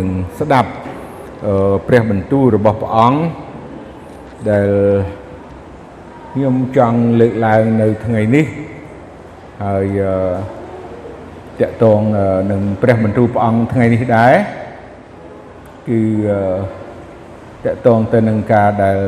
[0.00, 0.08] នឹង
[0.40, 0.70] ស្ដាប់
[1.86, 3.20] ព្រះបន្ទូលរបស់ព្រះអង្គ
[4.50, 4.68] ដែល
[6.32, 8.46] ខ្ញុំចង់លើកឡើងនៅថ្ងៃនេះ
[9.64, 10.00] ហើយ
[11.60, 12.00] តកតង
[12.50, 14.34] នឹងព្រះបន្ទូលព្រះអង្គថ្ងៃនេះដែរ
[15.88, 16.00] គឺ
[17.64, 18.98] តកតងទៅនឹងការដែល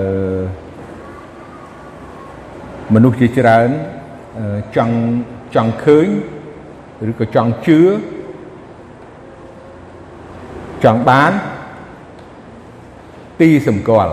[2.95, 3.69] មនុស្សជាច្រើន
[4.77, 4.97] ចង់
[5.55, 6.07] ចង់ឃើញ
[7.11, 7.81] ឬក៏ចង់ជឿ
[10.85, 11.33] ចង់បាន
[13.41, 14.13] ទីសម្គាល់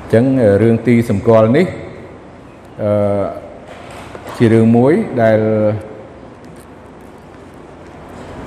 [0.00, 0.24] អញ្ចឹង
[0.62, 1.66] រឿងទីសម្គាល់នេះ
[2.82, 2.90] អឺ
[4.36, 5.38] ជារឿងមួយដែល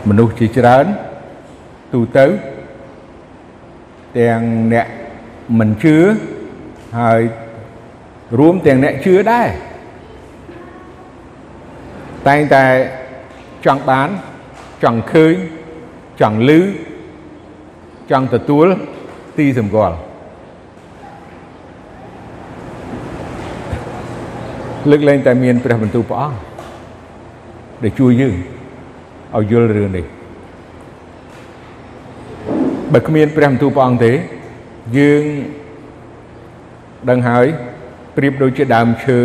[0.10, 0.86] មនុស្សជាច្រើន
[1.94, 2.26] ទូទៅ
[4.20, 4.42] ទាំង
[4.74, 4.88] អ្នក
[5.60, 5.98] មិនជឿ
[7.00, 7.22] ហើយ
[8.40, 9.48] រួមទាំងអ្នកជឿដែរ
[12.28, 12.66] តែងតែ
[13.66, 14.10] ចង់បាន
[14.84, 15.34] ចង់ឃើញ
[16.22, 16.52] ចង់ឮ
[18.12, 18.68] ចង់ទទួល
[19.38, 19.96] ទីសម្គាល់
[24.90, 26.40] លើកលែងតែមានព្រះបន្ទូលព្រះអង្គ
[27.84, 28.36] ដែលជួយយើង
[29.36, 30.06] ឲ្យយល់រឿងនេះ
[32.94, 34.14] បើគ្មានព្រះបន្ទូលព្រះអង្គទេ
[34.98, 35.24] យើង
[37.10, 37.46] ដឹងហើយ
[38.16, 39.20] ប្រៀបដូចជាដើមឈើ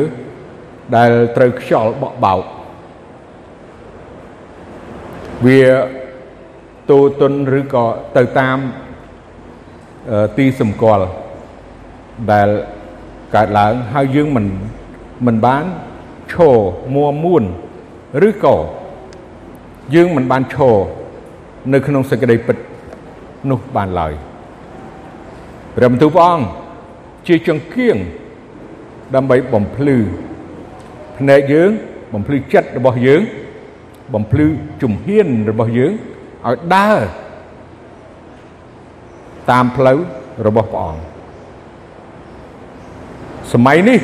[0.97, 2.43] ដែលត្រូវខ្យល់បក់បោក
[5.47, 5.63] វា
[6.91, 7.85] ទូទុនឬក៏
[8.17, 8.59] ទៅតាម
[10.37, 11.07] ទីសម្គាល់
[12.33, 12.49] ដែល
[13.35, 14.47] កើតឡើងហើយយើងមិន
[15.27, 15.65] មិនបាន
[16.33, 16.57] ឈរ
[16.95, 17.45] មួមួន
[18.29, 18.57] ឬក៏
[19.95, 20.77] យើងមិនបានឈរ
[21.73, 22.57] នៅក្នុងសេចក្តីពិត
[23.51, 24.13] នោះបានឡើយ
[25.75, 26.47] ព្រះបន្ទូលព្រះអង្គ
[27.29, 27.97] ជាចង្គៀង
[29.15, 29.99] ដើម្បីបំភ្លឺ
[31.19, 31.71] ភ្នែកយើង
[32.13, 33.21] បំភ្លឺចិត្តរបស់យើង
[34.15, 34.47] បំភ្លឺ
[34.83, 35.93] ជំហានរបស់យើង
[36.49, 36.99] ឲ្យដើរ
[39.51, 39.99] តាមផ្លូវ
[40.47, 41.03] របស់ព្រះអង្គ
[43.53, 44.01] សម័យនេះ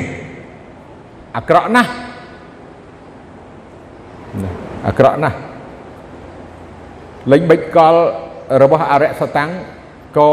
[1.37, 1.91] អាក្រក់ណាស់
[4.87, 5.37] អាក្រក់ណាស់
[7.31, 7.95] លេងបិចកល
[8.63, 9.49] របស់អរិយសតាំង
[10.17, 10.31] ក៏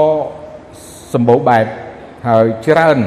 [1.12, 1.66] សម្បូរបែប
[2.28, 2.98] ហើយច្រើន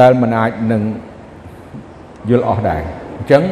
[0.00, 0.82] ដែលមិនអាចនឹង
[2.30, 2.82] យល់អស់ដែរ
[3.16, 3.42] អញ្ចឹង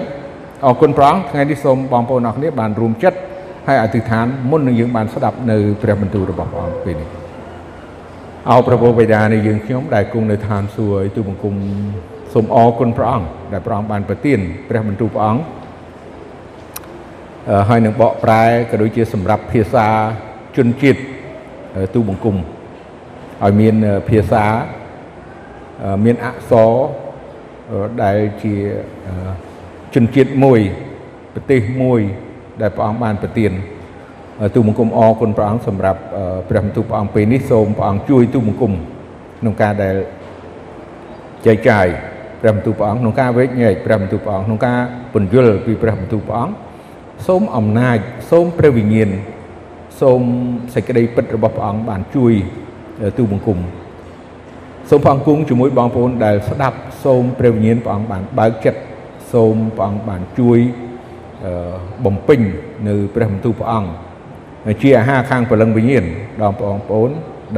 [0.66, 3.18] អរគុណព្រះអង្គថ្ងៃនេះសូមបងប្អូនអរគ្នាបានរួមចិត្ត
[3.66, 7.08] ហើយអធិដ្ឋានមុននឹងយើងបានស្ដាប់នៅព្រះបន្ទូលរបស់ព្រះអង្គពេលនេះ
[8.50, 11.54] អោព្រះពុទ្ធបិតានៃយើងខ្ញុំដែលគង់នៅឋានសួគ៌ទូបង្គំ
[12.32, 15.42] សូមអរគុណព្រះអង្គដែលព្រះអង្គបានប្រទានព្រះបន្ទូលព្រះអង្គ
[17.68, 19.86] ហើយនឹងបកប្រែក៏ដូចជាសម្រាប់ភាសា
[20.56, 21.00] ជនជាតិ
[21.94, 23.74] ទូបង្គំឲ្យមាន
[24.08, 24.44] ភាសា
[26.04, 26.70] មានអក្សរ
[28.02, 28.54] ដែលជា
[29.94, 30.60] ជនជាតិមួយ
[31.34, 32.00] ប្រទេសមួយ
[32.60, 33.52] ដែលព្រះអង្គបានប្រទាន
[34.54, 36.00] ទូបង្គំអរគុណព្រះអង្គសម្រាប់
[36.48, 38.72] ព្រះបន្ទូលព្រះអង្គពេលនេះសូមព្រះអង្គជួយទូបង្គំ
[39.40, 39.96] ក្នុងការដែល
[41.46, 41.86] ចែកចាយ
[42.40, 44.78] ព្រះបន្ទូលព្រះអង្គក្នុងការវេកញែកព្រះបន្ទូលព្រះអង្គក្នុងការ
[45.12, 46.54] ពន្យល់ពីព្រះបន្ទូលព្រះអង្គ
[47.26, 47.98] សូមអំណាច
[48.30, 49.10] សូមព្រះវិញ្ញាណ
[50.00, 50.20] សូម
[50.74, 52.32] សេចក្តីពិតរបស់ព្រះអង្គបានជួយ
[53.18, 53.58] ទូបង្គំ
[54.90, 58.80] សូមព្រះអង្គគង់ជាមួយបងប្អូនដែលស្ដាប់សូមព្រះវិញ្ញាណព្រះអង្គបានបើកចិត្ត
[59.32, 60.58] សូមព្រះអង្គបានជួយ
[62.04, 62.40] បំពេញ
[62.88, 63.90] នៅព្រះបន្ទូលព្រះអង្គ
[64.82, 66.04] ជាអាហារខាងព្រលឹងវិញ្ញាណ
[66.42, 67.10] ដល់បងប្អូន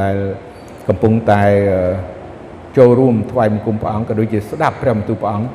[0.02, 0.16] ដែល
[0.88, 1.42] កំពុងតែ
[2.76, 5.48] ចូលរួមថ្វាយបង្គំព្រះអង្គក៏ដូចជាស្ដាប់ព្រះបន្ទូលព្រះអង្គ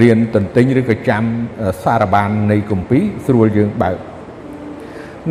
[0.01, 1.23] រៀនតន្ទិញឬក៏ចាំ
[1.83, 3.97] សារបាននៃគម្ពីរស្រួលយើងបើក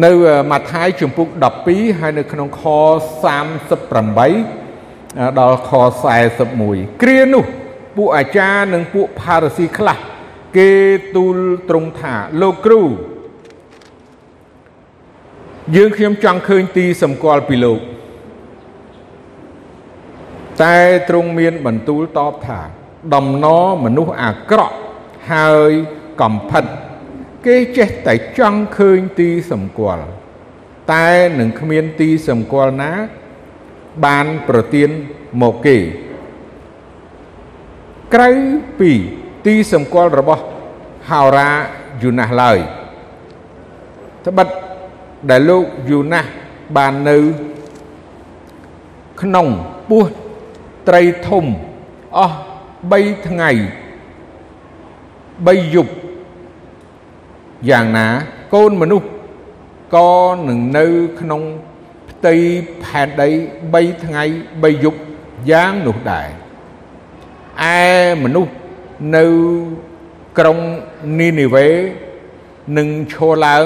[0.05, 0.11] នៅ
[0.51, 1.29] ម៉ាថាយជំពូក
[1.65, 2.63] 12ហើយនៅក្នុងខ
[4.65, 5.71] 38ដល់ខ
[6.41, 7.45] 41គ្រានោះ
[7.97, 9.99] ពួកអាចារ្យនិងពួកផារស៊ីខ្លះ
[10.57, 10.71] គេ
[11.17, 11.37] ទូល
[11.69, 12.83] ត្រង់ថាលោកគ្រូ
[15.77, 17.81] យើងខ្ញុំចង់ឃើញទីសម្គាល់ពីលោក
[20.63, 20.79] តែ
[21.09, 22.61] ទ្រង់មានបន្ទូលតបថា
[23.15, 24.77] ដំណរមនុស្សអាក្រក់
[25.33, 25.73] ហើយ
[26.21, 26.65] កំផិត
[27.47, 30.05] គេចេះតែចង់ឃើញទីសម្គាល់
[30.93, 31.09] តែ
[31.39, 32.93] នឹងគ្មានទីសម្គាល់ណា
[34.05, 34.91] បានប្រទៀន
[35.43, 35.79] មកគេ
[38.15, 38.31] ក្រៅ
[38.81, 38.93] ពី
[39.47, 40.45] ទីសម្គាល់របស់
[41.11, 41.51] ហោរា
[42.03, 42.59] យូណាស់ឡើយ
[44.27, 44.49] ត្បិត
[45.31, 46.29] ដែលលោកយូណាស់
[46.77, 47.19] បាននៅ
[49.23, 49.47] ក្នុង
[49.91, 50.05] ពោះ
[50.89, 51.45] ត្រីធំ
[52.17, 52.37] អស់
[52.85, 53.51] 3ថ្ងៃ
[55.47, 55.93] 3យប់
[57.69, 58.07] យ៉ាងណា
[58.55, 59.09] កូនមនុស្ស
[59.95, 60.11] ក៏
[60.49, 60.87] នឹងនៅ
[61.21, 61.43] ក្នុង
[62.11, 62.35] ផ្ទៃ
[62.85, 63.29] ផែនដី
[63.91, 64.23] 3ថ្ងៃ
[64.63, 65.01] 3យប់
[65.51, 66.29] យ៉ាងនោះដែរ
[67.73, 67.77] ឯ
[68.25, 68.53] មនុស្ស
[69.17, 69.25] នៅ
[70.39, 70.59] ក្រុង
[71.19, 71.69] នីនីវេ
[72.77, 73.65] នឹងឈរឡើង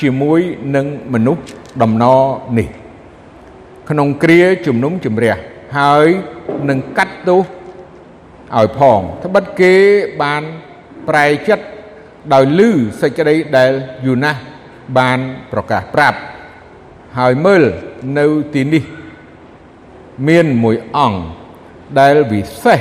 [0.00, 0.40] ជាមួយ
[0.76, 1.42] នឹងមនុស្ស
[1.82, 2.20] ដំណរ
[2.58, 2.68] នេះ
[3.88, 5.34] ក្នុងគ្រាជំនុំជម្រះ
[5.78, 6.06] ហើយ
[6.68, 7.44] នឹងកាត់ទោស
[8.56, 9.74] ឲ្យផងត្បិតគេ
[10.22, 10.42] បាន
[11.08, 11.64] ប្រែចិត្ត
[12.34, 12.70] ដោយលឺ
[13.00, 13.72] សេចក្តីដែល
[14.06, 14.40] យូណាស់
[14.98, 15.18] បាន
[15.52, 16.18] ប្រកាសប្រាប់
[17.18, 17.62] ហើយមើល
[18.18, 18.84] នៅទីនេះ
[20.28, 21.20] មានមួយអង្គ
[22.00, 22.80] ដែលវិសេស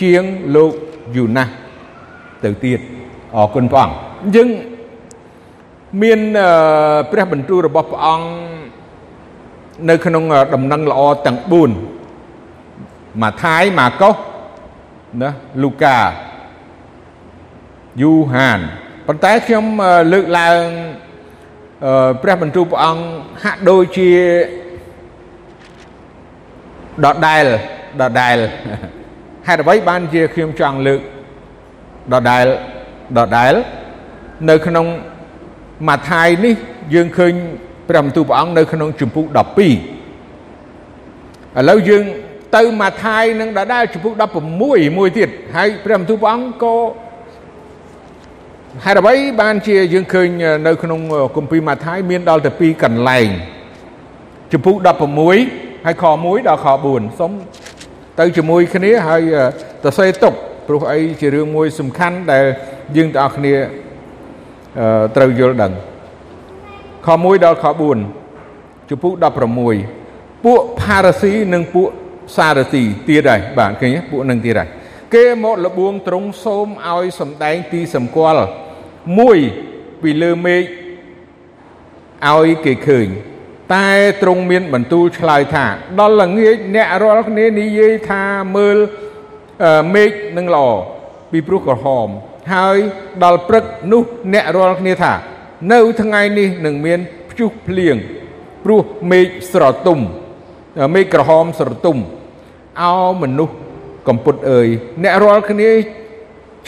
[0.00, 0.24] ជាង
[0.56, 0.72] លោក
[1.16, 1.52] យូណាស់
[2.44, 2.80] ទៅទៀត
[3.36, 3.96] អរគុណព្រះអង្គ
[4.36, 4.48] យើង
[6.02, 6.20] មាន
[7.10, 8.28] ព្រះបន្ទូលរបស់ព្រះអង្គ
[9.88, 10.24] នៅក្នុង
[10.54, 11.38] ដំណឹងល្អទាំង
[12.10, 14.14] 4ម៉ាថាយម៉ាកុស
[15.22, 15.30] ណា
[15.62, 15.98] លូកា
[18.02, 18.60] យូហាន
[19.06, 19.64] ប៉ុន្តែខ្ញុំ
[20.12, 20.64] លើកឡើង
[22.22, 23.02] ព្រះបន្ទូលព្រះអង្គ
[23.42, 24.10] ហាក់ដូចជា
[27.04, 27.44] ដដែល
[28.00, 28.36] ដដែល
[29.46, 31.00] ហេតុអ្វីបានជាខ្ញុំចង់លើក
[32.12, 32.44] ដដែល
[33.18, 33.54] ដដែល
[34.50, 34.86] នៅក្នុង
[35.88, 36.54] ម៉ាថាយនេះ
[36.94, 37.32] យើងឃើញ
[37.92, 39.36] ព្រះបន្ទូលព្រះអង្គនៅក្នុងជំពូក12
[39.66, 39.68] ឥ
[41.70, 42.04] ឡូវយើង
[42.56, 44.12] ទៅម៉ាថាយនឹងដដែលជំពូក
[44.58, 44.60] 16
[44.98, 46.76] មួយទៀតហើយព្រះបន្ទូលព្រះអង្គក៏
[48.84, 50.28] ហេតុអ្វីបានជាយើងឃើញ
[50.66, 51.00] នៅក្នុង
[51.36, 53.28] គម្ពីរម៉ាថាយមានដល់ទៅ2កន្លែង
[54.52, 54.76] ជំពូក
[55.30, 57.32] 16ហើយខ1ដល់ខ4សូម
[58.20, 59.22] ទៅជាមួយគ្នាហើយ
[59.84, 60.32] ទៅសេទុក
[60.66, 62.44] ព្រោះអីជារឿងមួយសំខាន់ដែល
[62.96, 63.54] យើងទាំងអស់គ្នា
[65.16, 65.72] ត្រូវយល់ដឹង
[67.06, 67.64] ខ1ដល់ខ
[68.26, 69.14] 4ជំពូក
[69.80, 71.88] 16ពួកផារ៉ាស៊ីនិងពួក
[72.36, 74.68] សារ៉ាទីទៀតហើយបាទឃើញពួកនឹងទៀតហើយ
[75.14, 78.46] គេមកលបួងត្រង់សូមឲ្យសំដែងទីសម្គាល់
[79.18, 79.38] មួយ
[80.02, 80.62] ពីលើមេឃ
[82.30, 83.08] ឲ្យគេឃើញ
[83.74, 83.90] តែ
[84.22, 85.66] ទ្រង់មានបន្ទូលឆ្លើយថា
[86.00, 88.22] ដល់ល្ងាចអ្នករាល់គ្នានិយាយថា
[88.56, 88.78] មើល
[89.94, 90.68] មេឃនឹងល្អ
[91.30, 92.08] ពីព្រោះក្រហម
[92.54, 92.78] ហើយ
[93.24, 94.02] ដល់ព្រឹកនោះ
[94.34, 95.12] អ្នករាល់គ្នាថា
[95.70, 97.00] នៅថ្ងៃនេះនឹងមាន
[97.30, 97.96] ព្យុះភ្លៀង
[98.64, 99.98] ព្រោះមេឃស្រទុំ
[100.94, 101.96] មេឃក្រហមស្រទុំ
[102.82, 103.56] អោមនុស្ស
[104.08, 104.68] កំពុតអើយ
[105.02, 105.70] អ្នករាល់គ្នា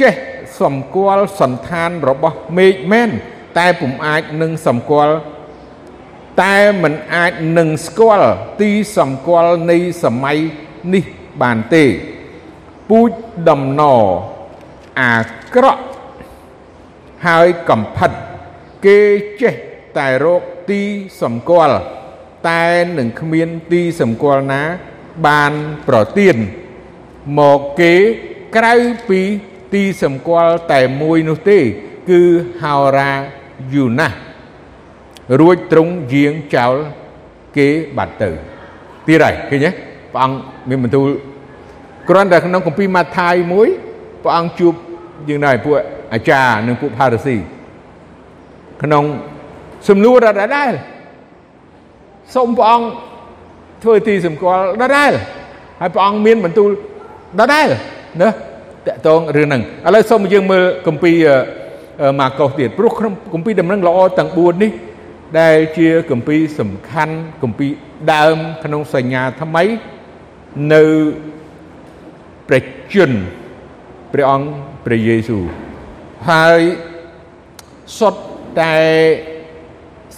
[0.00, 0.14] ចេះ
[0.60, 3.10] សម្គាល់សន្តានរបស់មេឃមែន
[3.58, 5.14] តែពុំអាចនឹងសម្គាល់
[6.42, 8.30] តែមិនអាចនឹងស្គាល់
[8.60, 10.38] ទីសម្គាល់នៃសម័យ
[10.94, 11.04] នេះ
[11.42, 11.84] បានទេ
[12.90, 13.10] ពូជ
[13.48, 13.82] ដំណ
[15.00, 15.14] អា
[15.54, 15.84] ក្រក់
[17.26, 18.10] ហើយកំផិត
[18.86, 19.00] គេ
[19.40, 19.54] ចេះ
[19.98, 20.82] តែរកទី
[21.22, 21.78] សម្គាល់
[22.48, 22.66] តែ
[22.98, 24.62] នឹងគ្មានទីសម្គាល់ណា
[25.26, 25.52] បាន
[25.88, 26.36] ប្រទៀន
[27.38, 27.94] មកគេ
[28.56, 28.74] ក្រៅ
[29.08, 29.20] ពី
[29.72, 31.58] ទីសម្គាល់តែមួយនោះទេ
[32.10, 32.22] គឺ
[32.62, 33.12] ហោរា
[33.72, 34.16] យូណាស់
[35.40, 36.74] រួចទ្រង់យាងចោល
[37.56, 38.30] គេបាត់ទៅ
[39.06, 39.70] ទៀតហើយឃើញទេ
[40.12, 40.36] ព្រះអង្គ
[40.68, 41.08] មានបន្ទូល
[42.08, 43.68] គ្រាន់តែក្នុងគម្ពីរម៉ាថាយមួយ
[44.22, 44.72] ព្រះអង្គជួប
[45.28, 45.74] យើងដែរពួក
[46.14, 47.36] អាចារ្យនិងពួកផារ៉ាស៊ី
[48.84, 49.04] ក្នុង
[49.88, 50.72] សំណួរដដែល
[52.34, 52.86] សូមព្រះអង្គ
[53.82, 55.12] ធ្វើទីសម្គាល់ដដែល
[55.80, 56.70] ហើយព្រះអង្គមានបន្ទូល
[57.40, 57.66] ដដែល
[58.22, 58.28] ណា
[58.86, 61.16] តកតងរឿងហ្នឹងឥឡូវសូមយើងមើលគម្ពីរ
[62.20, 64.70] ម៉ាកុសទៀតព្រោះក្នុងគម្ពីរដំណឹងល្អទាំង4នេះ
[65.40, 67.70] ដែលជាគម្ពីរសំខាន់គម្ពីរ
[68.14, 69.64] ដើមក្នុងសញ្ញាថ្មី
[70.74, 70.84] នៅ
[72.48, 73.18] ព្រះជន្ម
[74.12, 74.48] ព្រះអង្គ
[74.84, 75.44] ព្រះយេស៊ូវ
[76.30, 76.60] ហើយ
[77.98, 78.74] សុទ្ធ តែ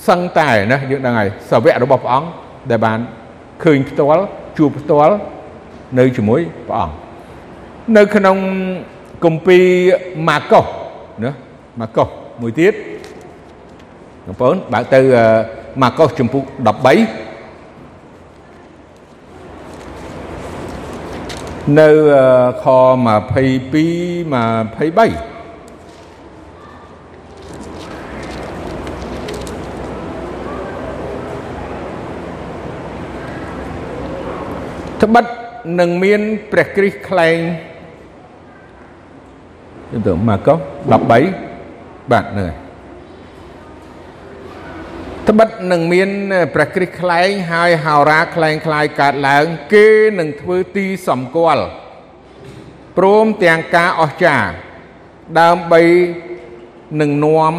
[0.07, 2.28] សឹងតែណាយើងដឹងហើយសាវករបស់ព្រះអង្គ
[2.71, 2.99] ដែលបាន
[3.64, 4.25] ឃើញផ្ទាល់
[4.59, 5.14] ជួបផ្ទាល់
[5.99, 6.95] នៅជាមួយព្រះអង្គ
[7.97, 8.37] នៅក្នុង
[9.25, 9.64] គម្ពីរ
[10.28, 10.64] ម៉ាកុស
[11.25, 11.31] ណា
[11.81, 12.09] ម៉ាកុស
[12.43, 12.75] មួយទៀត
[14.26, 15.00] បងប្អូនបើកទៅ
[15.83, 17.26] ម៉ាកុសចំពុក13
[21.78, 21.88] នៅ
[22.64, 22.66] ខ
[23.07, 23.26] 22
[25.31, 25.36] 23
[35.03, 35.25] ត្បិត
[35.81, 36.21] នឹងមាន
[36.53, 37.38] ព្រះគ្រីស្ទខ្លែង
[40.07, 40.59] ទៅម៉ាកុស
[40.91, 42.53] 13បាទហ្នឹងហើយ
[45.29, 46.11] ត្បិតនឹងមាន
[46.55, 49.87] ព្រះគ្រីស្ទខ្លែងហើយហោរាខ្លែងខ្លាយកើតឡើង គេ
[50.19, 51.65] នឹងធ្វើទីសម្គាល់
[52.99, 54.50] ព្រមទាំងការអស្ចារ្យ
[55.41, 55.83] ដើម្បី
[57.00, 57.55] នឹងនាំ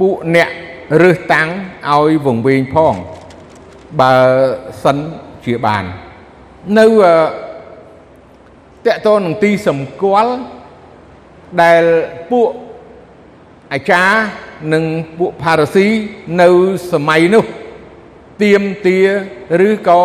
[0.00, 0.50] ពួកអ្នក
[1.02, 1.48] រើសតាំង
[1.92, 2.94] ឲ្យវង្វេងផង
[4.00, 4.14] បើ
[4.82, 4.98] សិន
[5.44, 5.84] ជាបាន
[6.78, 6.86] នៅ
[8.86, 10.32] តកតនឹងទីសម្គាល់
[11.62, 11.82] ដែល
[12.30, 12.48] ពួក
[13.72, 14.16] អាចារ្យ
[14.72, 14.84] និង
[15.18, 15.86] ពួកផារ៉ាស៊ី
[16.42, 16.50] នៅ
[16.92, 17.44] សម័យនោះ
[18.42, 18.98] ទៀមទា
[19.68, 20.02] ឬក៏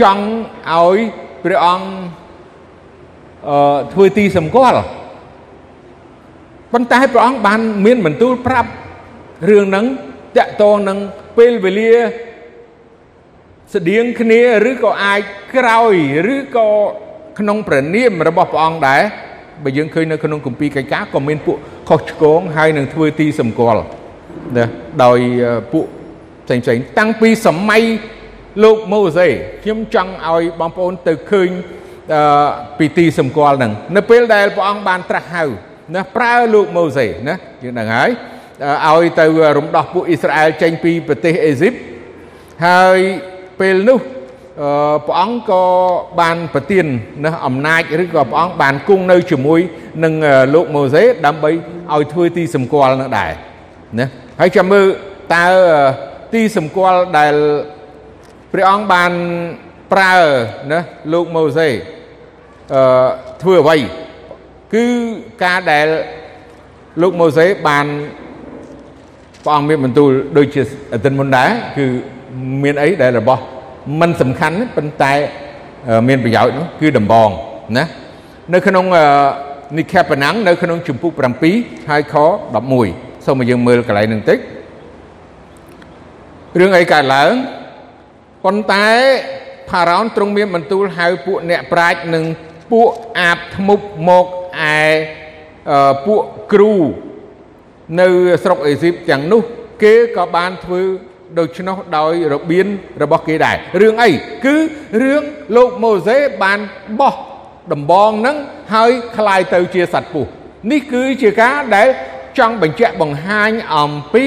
[0.00, 0.24] ចង់
[0.70, 0.96] ឲ្យ
[1.44, 1.88] ព្រះអង្គ
[3.48, 4.82] អឺធ្វើទីសម្គាល់
[6.72, 8.70] ប៉ុន្តែព្រះអង្គបានមានបន្ទូលប្រាប់
[9.48, 9.86] រឿងហ្នឹង
[10.36, 10.98] តកតងនឹង
[11.38, 11.92] ពេលវេលា
[13.74, 15.20] ស្តៀងគ្នាឬក៏អាច
[15.54, 15.94] ក្រោយ
[16.34, 16.68] ឬក៏
[17.38, 19.02] ក្នុងព្រះនាមរបស់ព្រះអង្គដែរ
[19.64, 21.56] បើយើងឃើញនៅក្នុងគម្ពីរកិច្ចការក៏មានពួក
[21.88, 23.82] ខុសឆ្គងហើយនឹងធ្វើទីសម្គាល់
[24.58, 24.66] ណា
[25.04, 25.18] ដោយ
[25.72, 25.86] ពួក
[26.46, 27.82] ផ្សេងផ្សេងតាំងពីសម័យ
[28.64, 29.28] លោកម៉ូសេ
[29.62, 31.50] ខ្ញុំចង់ឲ្យបងប្អូនទៅឃើញ
[32.14, 32.48] អឺ
[32.78, 35.44] ពីទីសម្គាល់ហ្នឹងនៅពេលដែលព្រះអង្គបានត្រាស់ហៅ
[35.94, 38.10] ណាប្រើលោកម៉ូសេណាយើងដឹងហើយ
[38.86, 39.26] ឲ្យទៅ
[39.58, 41.74] រំដោះពួកអ៊ីស្រាអែលចេញពីប្រទេសអេស៊ីប
[42.66, 42.98] ហើយ
[43.62, 43.98] ពេលនោះ
[45.06, 45.64] ព្រះអង្គក៏
[46.20, 46.86] បានប្រទាន
[47.24, 49.60] ណាអំណាចឬក៏ព្រះអង្គបានគង់នៅជាមួយ
[50.04, 50.14] នឹង
[50.54, 51.50] លោកម៉ូសេដើម្បី
[51.92, 53.30] ឲ្យធ្វើទីសម្គាល់នោះដែរ
[53.98, 54.06] ណា
[54.40, 54.84] ហើយចាំមើល
[55.34, 55.46] តើ
[56.34, 57.34] ទីសម្គាល់ដែល
[58.52, 59.12] ព្រះអង្គបាន
[59.92, 60.14] ប្រើ
[60.72, 60.80] ណា
[61.12, 61.68] លោកម៉ូសេ
[62.74, 63.06] អឺ
[63.42, 63.76] ធ្វើអ្វី
[64.74, 64.84] គឺ
[65.44, 65.86] ការដែល
[67.02, 67.86] លោកម៉ូសេបាន
[69.44, 71.86] ព្រះអង្គមានបន្ទូលដូចជាអតិនមុនដែរគឺ
[72.62, 73.42] មានអីដែលរបស់
[74.00, 75.12] มันសំខាន់ប៉ុន្តែ
[76.08, 77.28] មានប្រយោជន៍នោះគឺដំបង
[77.78, 77.84] ណា
[78.52, 78.84] នៅក្នុង
[79.78, 81.12] និខេបណាំងនៅក្នុងជំពូក
[81.50, 82.14] 7ហើយខ
[82.70, 84.38] 11សូមឲ្យយើងមើលកន្លែងនឹងតិច
[86.58, 87.32] រឿងអីកើតឡើង
[88.44, 88.86] ប៉ុន្តែ
[89.70, 92.24] ផារ៉ោនទ្រង់មានបន្ទូលហៅពួកអ្នកប្រាជ្ញនិង
[92.72, 94.26] ពួកអាបធ្មប់មក
[94.78, 94.82] ឯ
[96.06, 96.22] ពួក
[96.52, 96.74] គ្រូ
[98.00, 98.08] នៅ
[98.44, 99.42] ស្រុកអេស៊ីបទាំងនោះ
[99.82, 100.82] គេក៏បានធ្វើ
[101.39, 102.67] ដូច្នោះដោយរបៀន
[103.01, 104.11] របស់គេដែររឿងអី
[104.45, 104.55] គឺ
[105.01, 105.21] រឿង
[105.55, 106.59] លោកម៉ូសេបាន
[106.99, 107.15] បោះ
[107.73, 108.37] ដំបងហ្នឹង
[108.73, 110.29] ហើយคลายទៅជាសត្វពស់
[110.71, 111.87] នេះគឺជាការដែល
[112.37, 114.25] ចង់បញ្ជាក់បង្ហាញអំពី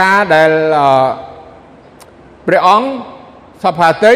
[0.00, 0.52] ការដែល
[2.46, 2.88] ព្រះអង្គ
[3.64, 4.14] សភាតី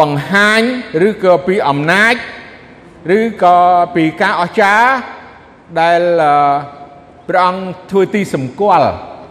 [0.00, 0.60] បង្ហាញ
[1.08, 2.14] ឬក៏ពីអំណាច
[3.18, 3.58] ឬក៏
[3.94, 4.90] ពីការអស្ចារ្យ
[5.80, 6.02] ដែល
[7.29, 8.87] ព្រះអង្គធ្វើទីសម្គាល់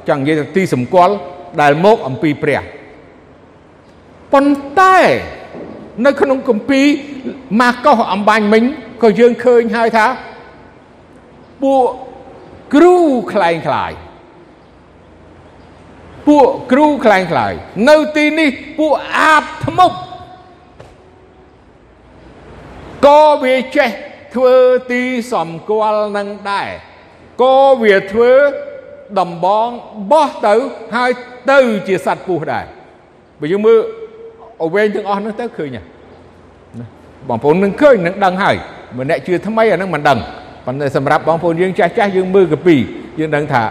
[0.08, 1.14] ចង់និយាយទីសម្គាល់
[1.61, 2.61] ដែលមកអំពីព្រះ
[4.32, 4.99] ប៉ុន្តែ
[6.04, 6.87] នៅក្នុងគម្ពីរ
[7.61, 8.62] ម៉ាកុសអំបញ្ញមិញ
[9.02, 10.06] ក៏យើងឃើញហើយថា
[11.62, 11.84] ពួក
[12.75, 12.96] គ្រូ
[13.32, 13.92] ខ្លែងខ្លាយ
[16.28, 17.52] ពួកគ្រូខ្លែងខ្លាយ
[17.88, 19.96] នៅទីនេះពួកអាបធ្មប់
[23.06, 23.90] ក៏វាចេះ
[24.34, 24.56] ធ្វើ
[24.92, 26.68] ទីសម្គាល់នឹងដែរ
[27.41, 28.31] ក៏វាធ្វើ
[29.19, 29.69] ដំបង
[30.12, 30.55] បោះទៅ
[30.96, 31.12] ហើយ
[31.51, 32.65] ទៅជាសត្វពស់ដែរ
[33.39, 33.79] បើយើងមើល
[34.63, 35.81] អវែងទាំងអស់នោះទៅឃើញណា
[37.29, 38.55] បងប្អូននឹងឃើញនឹងដឹងហើយ
[39.00, 40.19] ម្នាក់ជឿថ្មីអានឹងមិនដឹង
[40.65, 42.75] ប៉ុន្តែសម្រាប់បងប្អូនយើងចាស់ចាស់យើងមើលកាពី
[43.19, 43.63] យើងដឹងថា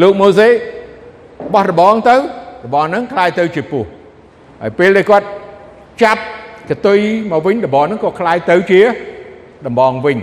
[0.00, 0.48] លោកម៉ូសេ
[1.54, 2.16] បោះរបងទៅ
[2.64, 3.88] របងហ្នឹងคล้ายទៅជាពស់
[4.62, 5.26] ហើយពេលដែលគាត់
[6.02, 6.22] ចាប់
[6.70, 6.98] កតុយ
[7.30, 8.80] មកវិញរបងហ្នឹងក៏คล้ายទៅជា
[9.66, 10.18] ដំបងវិញ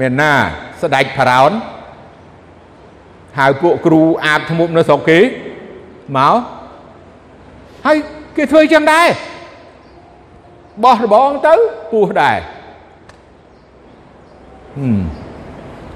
[0.00, 0.32] មានណា
[0.82, 1.52] ស្ដេចផារ៉ោន
[3.38, 5.18] ហៅពួកគ្រូអាបធ្មប់នៅស្រុកគេ
[6.16, 6.36] មក
[7.86, 7.96] ហើយ
[8.36, 9.08] គេធ្វើចឹងដែរ
[10.84, 11.54] បោះរបងទៅ
[11.92, 12.38] ពោះដែរ
[14.78, 15.00] ហឹម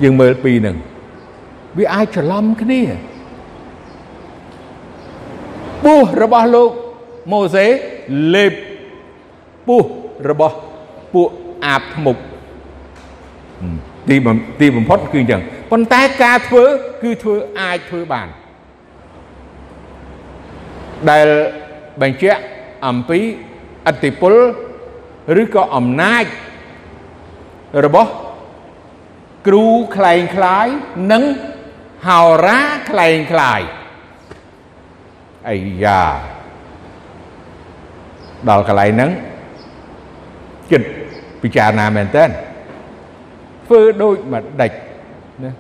[0.03, 0.77] យើងមើលពីនឹង
[1.79, 2.83] វាអាចច្រឡំគ្នា
[5.85, 6.71] ពោះរបស់លោក
[7.33, 7.67] ម៉ូសេ
[8.35, 8.53] លេប
[9.69, 9.85] ពោះ
[10.31, 10.57] របស់
[11.15, 11.29] ពួក
[11.67, 12.21] អាបធ្មប់
[14.09, 14.17] ទី
[14.61, 16.65] ទីបំផុតគឺអញ្ចឹងប៉ុន្តែការធ្វើ
[17.03, 18.29] គឺធ្វើអាចធ្វើបាន
[21.11, 21.27] ដែល
[22.03, 22.41] បញ្ជាក់
[22.87, 23.21] អំពី
[23.87, 24.35] អតិពល
[25.43, 26.25] ឬក៏អំណាច
[27.85, 28.11] របស់
[29.47, 30.67] គ្រូខ្លែងខ្លាយ
[31.13, 31.23] និង
[32.07, 32.61] ហោរា
[32.91, 33.61] ខ្លែងខ្លាយ
[35.49, 36.03] អាយ៉ា
[38.49, 39.11] ដល់កន្លែងហ្នឹង
[40.73, 40.89] ចិត្ត
[41.43, 42.25] ពិចារណាមែនតើ
[43.67, 44.73] ធ្វើដូចម្ដេច
[45.45, 45.51] ណា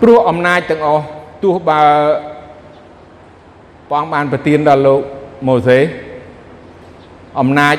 [0.00, 1.04] ព្រោះអំណាចទាំងអស់
[1.42, 1.80] ទោះបើ
[3.88, 5.00] ព្រះអង្គបានប្រទានដល់លោក
[5.46, 5.78] ម៉ូសេ
[7.40, 7.76] អំណាច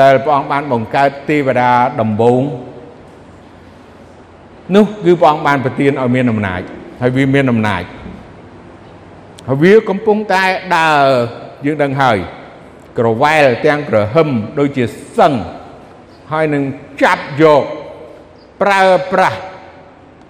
[0.00, 2.42] ដែលព្រះអង្គបានបង្កើតទេវតាដំបូង
[4.76, 6.60] នោះគឺព្រះអង្គបានប្រទានឲ្យមានអំណាច
[7.00, 7.82] ហើយវាមានអំណាច
[9.48, 10.44] ហើយវាកំពុងតែ
[10.76, 11.06] ដើរ
[11.64, 12.18] យើងដឹងហើយ
[12.98, 14.28] ក្រវ៉ែលទាំងក្រហឹម
[14.58, 14.84] ដូចជា
[15.18, 15.32] សឹង
[16.32, 16.62] ហើយនឹង
[17.02, 17.62] ចាប់យក
[18.62, 19.38] ប្រើប្រាស់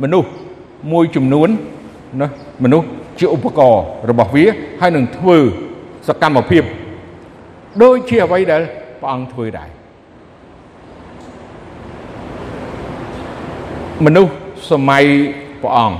[0.03, 0.31] មនុស្ស
[0.93, 1.49] មួយចំនួន
[2.21, 2.29] ណា
[2.65, 2.87] មនុស្ស
[3.19, 4.45] ជាឧបករណ៍របស់វា
[4.81, 5.39] ហើយនឹងធ្វើ
[6.09, 6.63] សកម្មភាព
[7.83, 8.63] ដូចជាអ្វីដែល
[9.01, 9.69] ព្រះអង្គធ្វើដែរ
[14.05, 14.33] មនុស្ស
[14.71, 15.05] សម័យ
[15.63, 15.99] ព្រះអង្គ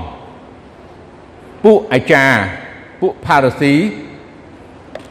[1.63, 2.39] ពួកអាចារ្យ
[3.01, 3.73] ពួកផារស៊ី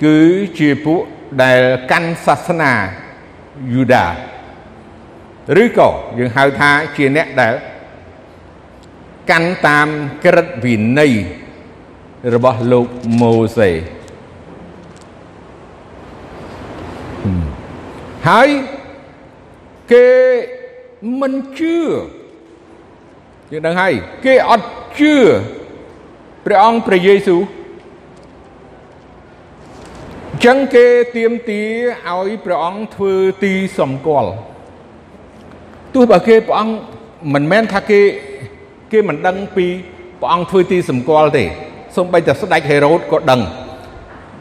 [0.05, 0.19] គឺ
[0.59, 1.01] ជាពួក
[1.43, 2.73] ដែលកាន់សាសនា
[3.75, 4.07] យូដា
[5.63, 5.89] ឬក៏
[6.19, 7.55] យើងហៅថាជាអ្នកដែល
[9.31, 9.89] កាន់តាម
[10.25, 11.15] ក្រឹតវិន័យ
[12.35, 12.87] របស់លោក
[13.21, 13.71] ម៉ូសេ
[18.29, 18.49] ហើយ
[19.93, 20.09] គេ
[21.21, 21.79] មិនជឿ
[23.53, 23.93] យើងដឹងហើយ
[24.25, 25.15] គេអត់ជឿ
[26.45, 27.41] ព្រះអង្គព្រះយេស៊ូវ
[30.45, 30.87] ចឹងគេ
[31.17, 31.63] ទៀមទា
[32.09, 34.33] ឲ្យព្រះអង្គធ្វើទីសម្គាល់
[35.97, 36.75] ទោះបើគេព្រះអង្គ
[37.35, 38.01] មិនមែនថាគេ
[38.93, 39.67] គេមិនដឹងពី
[40.21, 41.45] ព្រះអង្គធ្វើទីសម្គាល់ទេ
[41.97, 43.41] សូម្បីតែស្ដេចហេរ៉ូតក៏ដឹង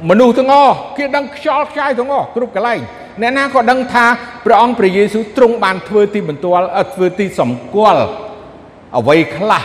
[0.09, 2.79] មនុស្សទាំងអស់គេដឹងខ្យល់ខ្ចាយទាំងអស់គ្រប់កន្លែង
[3.21, 4.05] អ្នកណាក៏ដឹងថា
[4.45, 8.03] ព្រះអង្គព្រះយេស៊ូវទ្រង់បានធ្វើទីបន្ទាល់ធ្វើទីសម្គាល់
[8.97, 9.63] អ្វីខ្លះ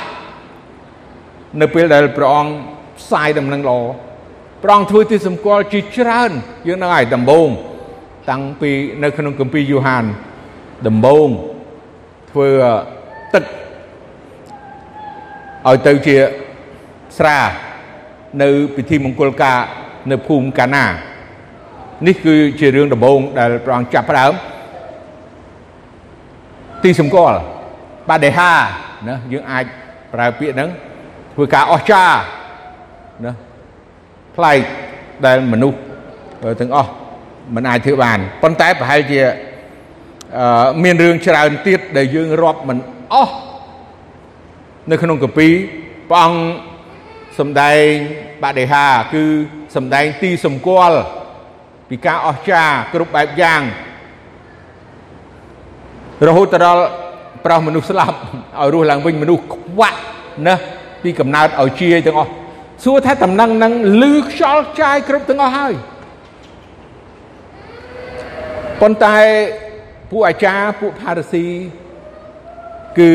[1.60, 2.52] នៅពេលដែលព្រះអង្គ
[2.98, 3.80] ផ្សាយដំណឹងល្អ
[4.62, 6.30] ព្រះអង្គធ្វើទីសម្គាល់ជាច្រើន
[6.66, 7.48] យើងនឹងឲ្យដំបូង
[8.30, 8.70] តាំងពី
[9.02, 10.04] នៅក្នុងគម្ពីរយូហាន
[10.88, 11.28] ដំបូង
[12.30, 12.48] ធ្វើ
[13.34, 13.44] ទឹក
[15.66, 16.16] ឲ្យទៅជា
[17.18, 17.38] ស្រា
[18.42, 19.58] នៅពិធីមង្គលការ
[20.10, 20.84] នៅភូមិកាណា
[22.06, 24.32] នេះគឺជារឿងដំបូងដែលព្រះអង្គចាប់ផ្ដើម
[26.82, 27.38] ទីសម្គាល់
[28.08, 28.52] បដិហា
[29.08, 29.64] ណាយើងអាច
[30.12, 30.70] ប្រើពាក្យហ្នឹង
[31.34, 32.16] ធ្វើការអស្ចារ្យ
[33.24, 33.32] ណា
[34.36, 34.60] ប្លែក
[35.26, 35.78] ដែលមនុស្ស
[36.60, 36.90] ទាំងអស់
[37.54, 39.20] មិនអាចធ្វើបានប៉ុន្តែប្រហែលជា
[40.82, 42.78] មានរឿងច្រើនទៀតដែលយើងរាប់មិន
[43.12, 43.34] អស់
[44.90, 45.48] នៅក្នុងកាពី
[46.10, 46.40] ព្រះអង្គ
[47.38, 47.84] សំដែង
[48.42, 49.24] បដិហាគឺ
[49.76, 50.98] សំដែងទីសម្គាល់
[51.88, 53.62] ពីការអស្ចារ្យគ្រប់បែបយ៉ាង
[56.26, 56.82] រហូតដល់
[57.44, 58.16] ប្រោសមនុស្សស្លាប់
[58.60, 60.00] ឲ្យរស់ឡើងវិញមនុស្សខ្វាក់
[60.46, 60.54] ណា
[61.02, 62.30] ពីកំណើតឲ្យជាយទាំងអស់
[62.84, 65.74] សួរថាតំណែងនឹងលឺខ្យល់ចាយគ្រប់ទាំងអស់ហើយ
[68.80, 69.16] ប៉ុន្តែ
[70.10, 71.46] ពួកអាចារ្យពួកផារស៊ី
[72.98, 73.12] គឺ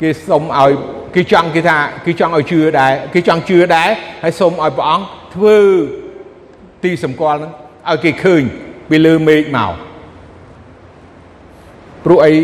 [0.00, 0.70] គេសុំឲ្យ
[1.14, 3.88] គេចង់គេថាគេចង់ឲ្យជឿដែរគេចង់ជឿដែរ
[4.22, 5.58] ហើយសូមឲ្យព្រះអង្គធ្វើ
[6.82, 7.52] ទីសម្គាល់ហ្នឹង
[7.88, 8.42] ឲ្យគេឃើញ
[8.88, 9.72] ពីលើមេឃមក
[12.04, 12.34] ព្រោះអី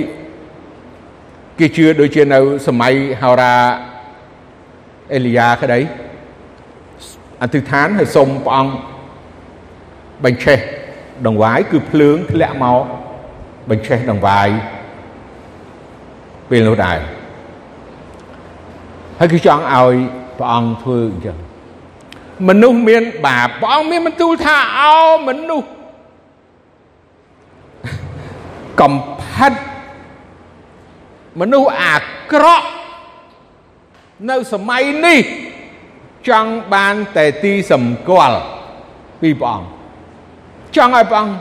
[1.59, 3.55] គេជឿដូចជានៅសម័យហោរា
[5.15, 5.81] អេលីយ៉ាក្តី
[7.43, 8.73] អធិដ្ឋានឲ្យសូមព្រះអង្គ
[10.25, 10.59] បញ្ឆេះ
[11.27, 12.85] ដង្វាយគឺភ្លើងធ្លាក់មក
[13.71, 14.49] បញ្ឆេះដង្វាយ
[16.51, 16.99] ពេលនោះដែរ
[19.19, 19.95] ហើយគឺចង់ឲ្យ
[20.39, 21.39] ព្រះអង្គធ្វើអញ្ចឹង
[22.49, 24.97] មនុស្សមានបាបព្រះអង្គមានបន្ទូលថាអោ
[25.29, 25.69] មនុស្ស
[28.81, 29.53] កំផិត
[31.41, 31.97] មនុស្សអា
[32.33, 32.69] ក្រក់
[34.31, 35.21] នៅសម័យនេះ
[36.29, 38.39] ចង់បានតែទីសម្គាល់
[39.21, 39.76] ពីព្រះអង្គ
[40.77, 41.37] ចង់ឲ្យព្រះអង្គ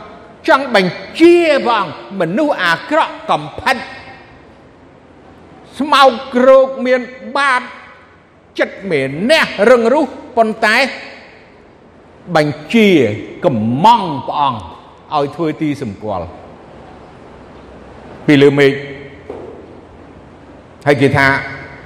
[0.48, 3.76] ចង់បញ្ជាព្រះអង្គមនុស្សអាក្រក់កំផិត
[5.78, 7.00] ស្មោកគ្រោកមាន
[7.36, 7.62] បាប
[8.58, 10.76] ចិត្តមេនះរឹងរូសប៉ុន្តែ
[12.36, 12.88] បញ្ជា
[13.44, 13.56] កំ
[14.00, 14.60] ងព្រះអង្គ
[15.16, 16.26] ឲ្យធ្វើទីសម្គាល់
[18.26, 18.72] ពីលើមេឃ
[20.86, 21.26] ហើយគេថា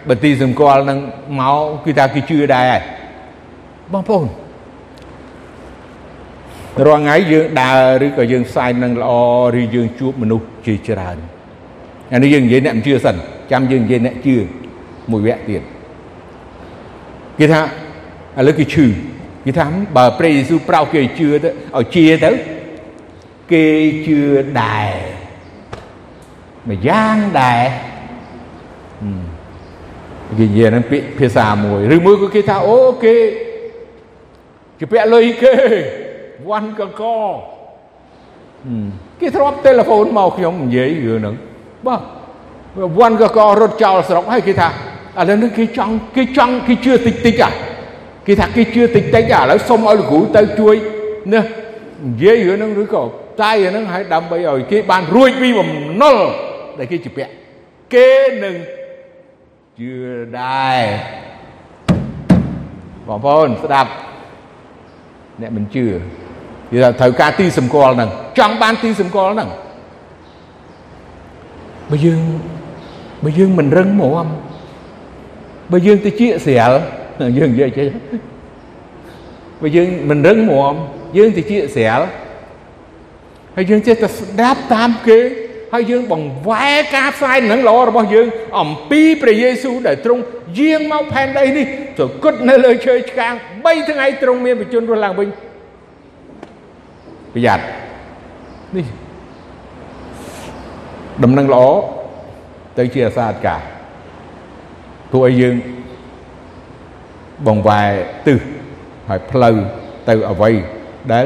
[0.09, 0.99] បើទីសម្គាល់នឹង
[1.41, 2.73] មកគឺថាគេជឿដែរ
[3.93, 4.27] បងប្អូន
[6.87, 9.13] រាល់ថ្ងៃយើងដើរឬក៏យើងផ្សាយនឹងល្អ
[9.61, 11.17] ឬយើងជួបមនុស្សជាច្រើន
[12.13, 13.17] អានេះយើងនិយាយអ្នកមិនជឿសិន
[13.53, 14.37] ចាំយើងនិយាយអ្នកជឿ
[15.11, 15.63] មួយវគ្គទៀត
[17.39, 17.61] គេថា
[18.39, 18.87] ឥឡូវគេឈឺ
[19.45, 19.65] គេថា
[19.97, 22.31] បើព្រះយេស៊ូវប្រោសគេជឿទៅឲ្យជាទៅ
[23.53, 23.65] គេ
[24.07, 24.21] ជឿ
[24.61, 24.93] ដែរ
[26.69, 27.63] ម្យ៉ាងដែរ
[30.39, 33.15] គេនិយាយហ្នឹងពាក្យភាសាមួយឬមួយក៏គេថាអូគេ
[34.79, 35.55] គេពាក់លុយគេ
[36.49, 37.03] វ៉ាន់កក
[39.21, 41.35] គេធ្លាប់ទូរស័ព្ទមកខ្ញុំនិយាយរឿងហ្នឹង
[41.87, 42.01] បាទ
[42.99, 47.51] វ៉ាន់កករត់ចោលស្រុកហើយគេថាឥឡូវនេះគេចង់គេចង់គេជឿតិចតិចអា
[48.27, 50.75] គេថាគេជឿតិចតិចឥឡូវសុំឲ្យលោកគ្រូទៅជួយ
[51.33, 53.03] ណានិយាយរឿងហ្នឹងឬក៏
[53.43, 55.69] តាយអាហ្នឹងហើយដើម្បីឲ្យគេបានរួចពីបំ
[56.01, 56.17] ណុល
[56.79, 57.33] ដែលគេជាពាក់
[57.95, 58.11] គេ
[58.45, 58.57] នឹង
[59.81, 59.93] ជឿ
[60.41, 60.85] ដែរ
[63.07, 63.91] បងប្អូនស្ដាប់
[65.41, 65.87] អ្នកមិនជឿ
[66.73, 69.49] និយាយថាត្រូវការទីសម្គាល់ហ្នឹងចង់បានទីសម្គាល់ហ្នឹង
[71.91, 72.21] បើយើង
[73.25, 74.27] បើយើងមិនរឹងមាំ
[75.73, 76.73] បើយើងទៅជាស្រាល
[77.39, 77.89] យើងនិយាយចេះ
[79.63, 80.75] បើយើងមិនរឹងមាំ
[81.17, 82.01] យើងទៅជាស្រាល
[83.57, 85.19] ហើយយើងចេះតែស្ដាប់តាមគេ
[85.73, 88.27] ហើយយើងបង្វែរការផ្សាយនឹងល្អរបស់យើង
[88.61, 90.23] អំពីព្រះយេស៊ូវដែលទ្រង់
[90.59, 91.67] យាងមកផែនដីនេះ
[91.99, 95.29] ទៅគត់នៅលើឈើឆ្កាង3ថ្ងៃទ្រង់មានបញ្ជនរស់ឡើងវិញ
[97.35, 97.65] ប្រយ័ត្ន
[98.77, 98.87] នេះ
[101.25, 101.65] ដំណឹងល្អ
[102.79, 103.57] ទៅជាអាសាអកា
[105.11, 105.55] ព្រោះឲ្យយើង
[107.47, 107.89] បង្វែរ
[108.27, 108.39] ទិស
[109.09, 109.57] ហើយផ្លូវ
[110.09, 110.51] ទៅអ្វី
[111.13, 111.25] ដែល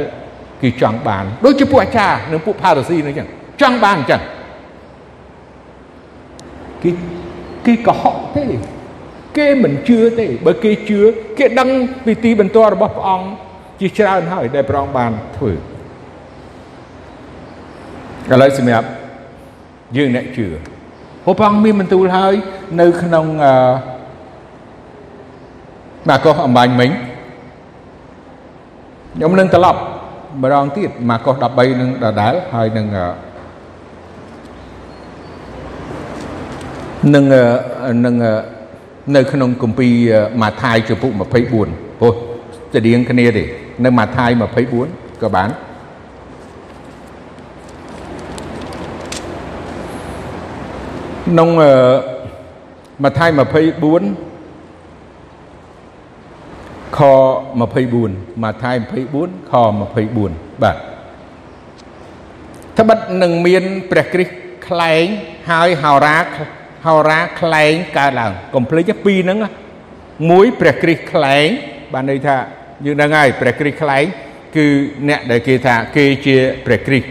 [0.63, 3.29] គេចង់បានដូចជាពួកអាចារ្យនិងពួកផារ៉ាស៊ីនឹងចឹង
[3.61, 4.23] ចង់បានអញ្ចឹង
[6.83, 6.91] គេ
[7.67, 8.45] គេកុហកទេ
[9.39, 11.01] គេមិនជឿទេបើគេជឿ
[11.39, 11.69] គេដឹង
[12.05, 13.27] ពីទីបន្ទាល់របស់ព្រះអង្គ
[13.81, 15.53] ជាច្រើនហើយដែលព្រះអង្គបានធ្វើ
[18.33, 18.87] ឥឡូវសម្រាប់
[19.97, 20.47] យើងអ្នកជឿ
[21.25, 22.35] ព្រះអង្គមានបន្ទូលហើយ
[22.81, 23.55] នៅក្នុងអឺ
[26.09, 26.91] ម៉ាកុសអំបញ្ញមិញ
[29.15, 29.81] ខ្ញុំនឹងត្រឡប់
[30.43, 32.87] ម្ដងទៀតម៉ាកុស13នឹងដដែលហើយនឹង
[37.15, 37.25] នឹង
[38.05, 38.15] នឹង
[39.17, 39.95] នៅក្នុងគម្ពីរ
[40.43, 42.13] ម៉ាថាយចំពុក24ព្រោះ
[42.75, 43.45] ស្តៀងគ្នាទេ
[43.85, 44.31] នៅម៉ាថាយ
[44.77, 45.49] 24ក៏បាន
[51.27, 51.49] ក្នុង
[53.03, 53.39] ម៉ាថាយ24
[56.99, 57.01] ខ
[57.37, 58.77] 24ម៉ាថាយ
[59.15, 59.55] 24ខ
[59.93, 60.77] 24បាទ
[62.79, 64.35] ត្បិតនឹងមានព្រះគ្រីស្ទ
[64.69, 65.05] ខ្លែង
[65.51, 66.19] ហើយហោរា
[66.87, 69.39] ហោរាខ្លែងកើតឡើងកុំភ្លេចពីរហ្នឹង
[70.31, 71.47] មួយព្រះគ្រីស្ទខ្លែង
[71.93, 72.37] បានន័យថា
[72.85, 74.05] យើងដឹងហើយព្រះគ្រីស្ទខ្លែង
[74.57, 74.67] គឺ
[75.09, 77.09] អ្នកដែលគេថាគេជាព្រះគ្រីស្ទ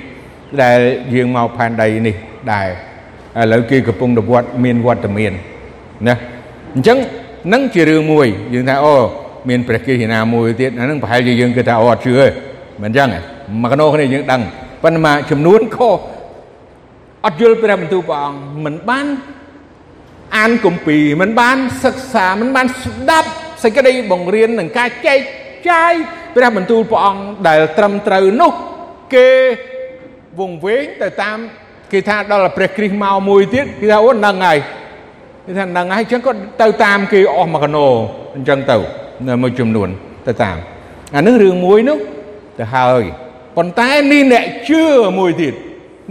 [0.64, 0.80] ដែល
[1.14, 2.16] យើងមកផែនដីនេះ
[2.54, 2.70] ដែរ
[3.40, 5.34] ឥឡូវគេកំពុងទៅវត្តមានវត្តមាន
[6.08, 6.16] ណា
[6.76, 6.98] អញ្ចឹង
[7.54, 8.96] នឹងជារឿងមួយយើងថាអូ
[9.50, 12.28] មានព្រះគ្រីស្ទណាមួយទៀតអានឹងប្រហែលជាយើងគិតថាអូអត់ជឿទេ
[12.82, 13.10] មិនអញ្ចឹង
[13.62, 14.42] មកកណោគ្នាយើងដឹង
[14.84, 16.00] ប៉ុន្តែចំនួនខុស
[17.26, 19.06] អត់យល់ព្រះបន្ទូលព្រះអង្គមិនបាន
[20.38, 23.30] អានគម្ពីរមិនបានសិក្សាមិនបានស្ដាប់
[23.64, 25.20] សេចក្តីបង្រៀននឹងការចែក
[25.70, 25.94] ចាយ
[26.36, 28.54] ព្រះបន្ទូលព្រះអង្គដែលត្រឹមត្រូវនោះ
[29.16, 29.30] គេ
[30.40, 31.38] វង្វេងទៅតាម
[31.94, 34.58] គេថាដល់ព្រះគ្រីស្ទមកមួយទៀតគេថាអូហ្នឹងហើយ
[35.46, 37.88] គេថាហ្នឹងហើយអញ្ចឹងក៏ទៅតាមគេអស់មកកណោ
[38.36, 38.78] អញ្ចឹងទៅ
[39.42, 39.90] មួយចំនួន
[40.28, 40.58] ទៅតាម
[41.16, 41.98] អានឹងរឿងមួយនោះ
[42.60, 43.04] ទៅហើយ
[43.58, 44.84] ប៉ុន្តែនេះអ្នកជឿ
[45.20, 45.54] មួយទៀត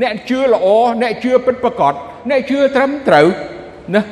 [0.02, 0.66] អ្នកជឿល្អ
[1.02, 1.94] អ្នកជឿពិតប្រាកដ
[2.30, 3.26] អ្នកជឿត្រឹមត្រូវ
[3.94, 4.02] ណា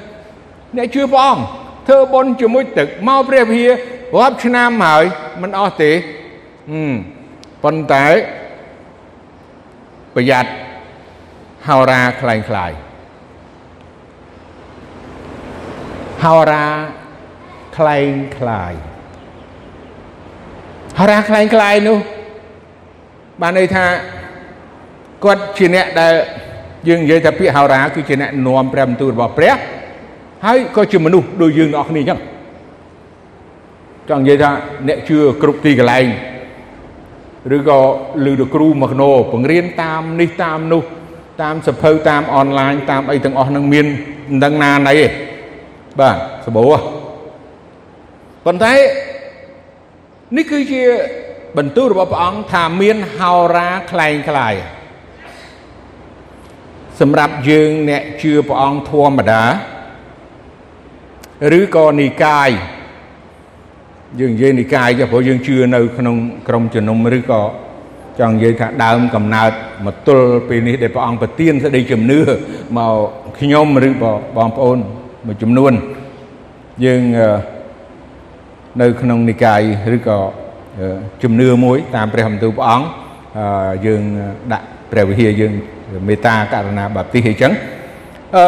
[0.76, 1.42] អ្នកជឿព្រះអង្គ
[1.88, 3.72] ធ្វើបុណ្យជាមួយទឹកមកព្រះវិហារ
[4.16, 5.04] រាប់ឆ្នាំហើយ
[5.42, 5.92] មិនអស់ទេ
[7.62, 8.06] ប៉ុន្តែ
[10.14, 10.50] ប្រយ័ត្ន
[11.67, 12.71] ហោរាคล้ายคล้าย
[16.23, 16.65] ហោរា
[17.77, 18.03] คล้าย
[18.37, 18.73] คล้าย
[20.97, 21.97] ហោរាคล้ายคล้ายនោះ
[23.41, 23.85] បានន័យថា
[25.23, 26.13] គាត់ជាអ្នកដែល
[26.87, 29.55] យើងនិយាយថាពាក្យហោរាគឺជាអ្នកនាំព្រះបន្ទូលរបស់ព្រះ
[30.45, 32.19] ហើយក៏ជាមនុស្សដូចយើងអ្នកគ្នាអញ្ចឹង
[34.09, 34.51] ចង់និយាយថា
[34.87, 36.05] អ្នកជឿគ្រប់ទីកន្លែង
[37.55, 37.79] ឬក៏
[38.25, 40.83] ឮទៅគ្រូមកណោបង្រៀនតាមនេះតាមនោះ
[41.41, 43.85] តាមសភៅតាមអនឡាញតាមអីទាំងអស់ហ្នឹងមាន
[44.29, 45.07] មិនដឹងណាណីទេ
[45.99, 46.63] បាទសបោ
[48.45, 48.73] ប៉ុន្តែ
[50.37, 50.83] នេះគឺជា
[51.57, 54.55] បន្ទូលរបស់ព្រះអង្គថាមានហោរាคล้ายคล้าย
[56.99, 59.43] សម្រាប់យើងអ្នកជឿព្រះអង្គធម្មតា
[61.59, 62.49] ឬក៏និកាយ
[64.19, 66.15] យើងនិយាយនិកាយចុះព្រោះយើងជឿនៅក្នុង
[66.47, 67.41] ក្រុមជំនុំឬក៏
[68.20, 69.50] ចង់និយាយថាដើមកំណើត
[69.86, 72.18] មកទល់ពេលនេះដែលព្រះអង្គប្រទានសេចក្តីជំនឿ
[72.78, 72.94] មក
[73.38, 73.90] ខ្ញុំឬ
[74.36, 74.78] បងប្អូន
[75.26, 75.72] មួយចំនួន
[76.84, 77.02] យើង
[78.80, 79.60] នៅក្នុងនិកាយ
[79.96, 80.18] ឬក៏
[81.22, 82.86] ជំនឿមួយ តាមព្រះបន្ទូលព្រះអង្គ
[83.86, 84.02] យើង
[84.52, 85.52] ដាក់ព្រះវិហារយើង
[86.08, 87.52] មេត្តាករណាបាទីសអញ្ចឹង
[88.36, 88.46] អឺ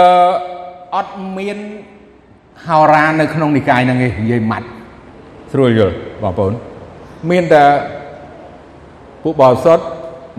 [0.94, 1.58] អត់មាន
[2.66, 4.68] ហោរានៅក្នុងនិកាយហ្នឹងឯងនិយាយម៉ាត់
[5.52, 6.52] ស្រួលយល់បងប្អូន
[7.30, 7.64] មានតែ
[9.22, 9.84] ពួកបរិសុទ្ធ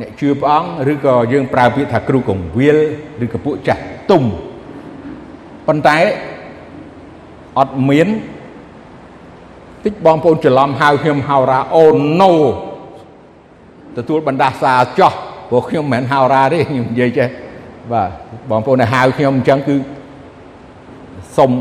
[0.01, 2.77] អ្នកជឿព្រះអង្គឬក៏យើងប្រើពាក្យថាគ្រូកងវិល
[3.23, 4.23] ឬក៏ពួកចាស់ទុំ
[5.67, 5.97] ប៉ុន្តែ
[7.59, 8.07] អត់មាន
[9.85, 11.85] តិចបងប្អូនច្រឡំហៅខ្ញុំហៅរ៉ាអូ
[12.21, 12.33] ណូ
[13.97, 15.13] ទទួលបណ្ដាសាចោះ
[15.49, 17.27] ព្រោះខ្ញុំមិនមែនហៅរ៉ាទេខ្ញុំនិយាយចេះ
[17.91, 18.09] បាទ
[18.51, 19.75] បងប្អូនដែលហៅខ្ញុំអញ្ចឹងគឺ
[21.37, 21.51] សុំ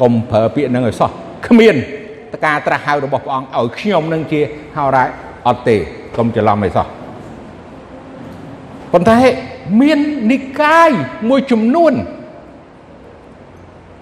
[0.00, 1.10] កុំប្រើពាក្យហ្នឹងឲ្យសោះ
[1.46, 1.76] គ្មាន
[2.32, 4.40] តការត្រាស់ហៅរបស់ព្រះអង្គឲ្យខ្ញុំនឹងជា
[4.76, 5.04] ហៅរ៉ា
[5.48, 5.76] អត់ទេ
[6.18, 6.86] កុំច្រឡំឲ្យសោះ
[8.92, 9.18] ប៉ុន្តែ
[9.80, 9.98] មាន
[10.32, 10.90] និកាយ
[11.28, 11.92] មួយចំនួន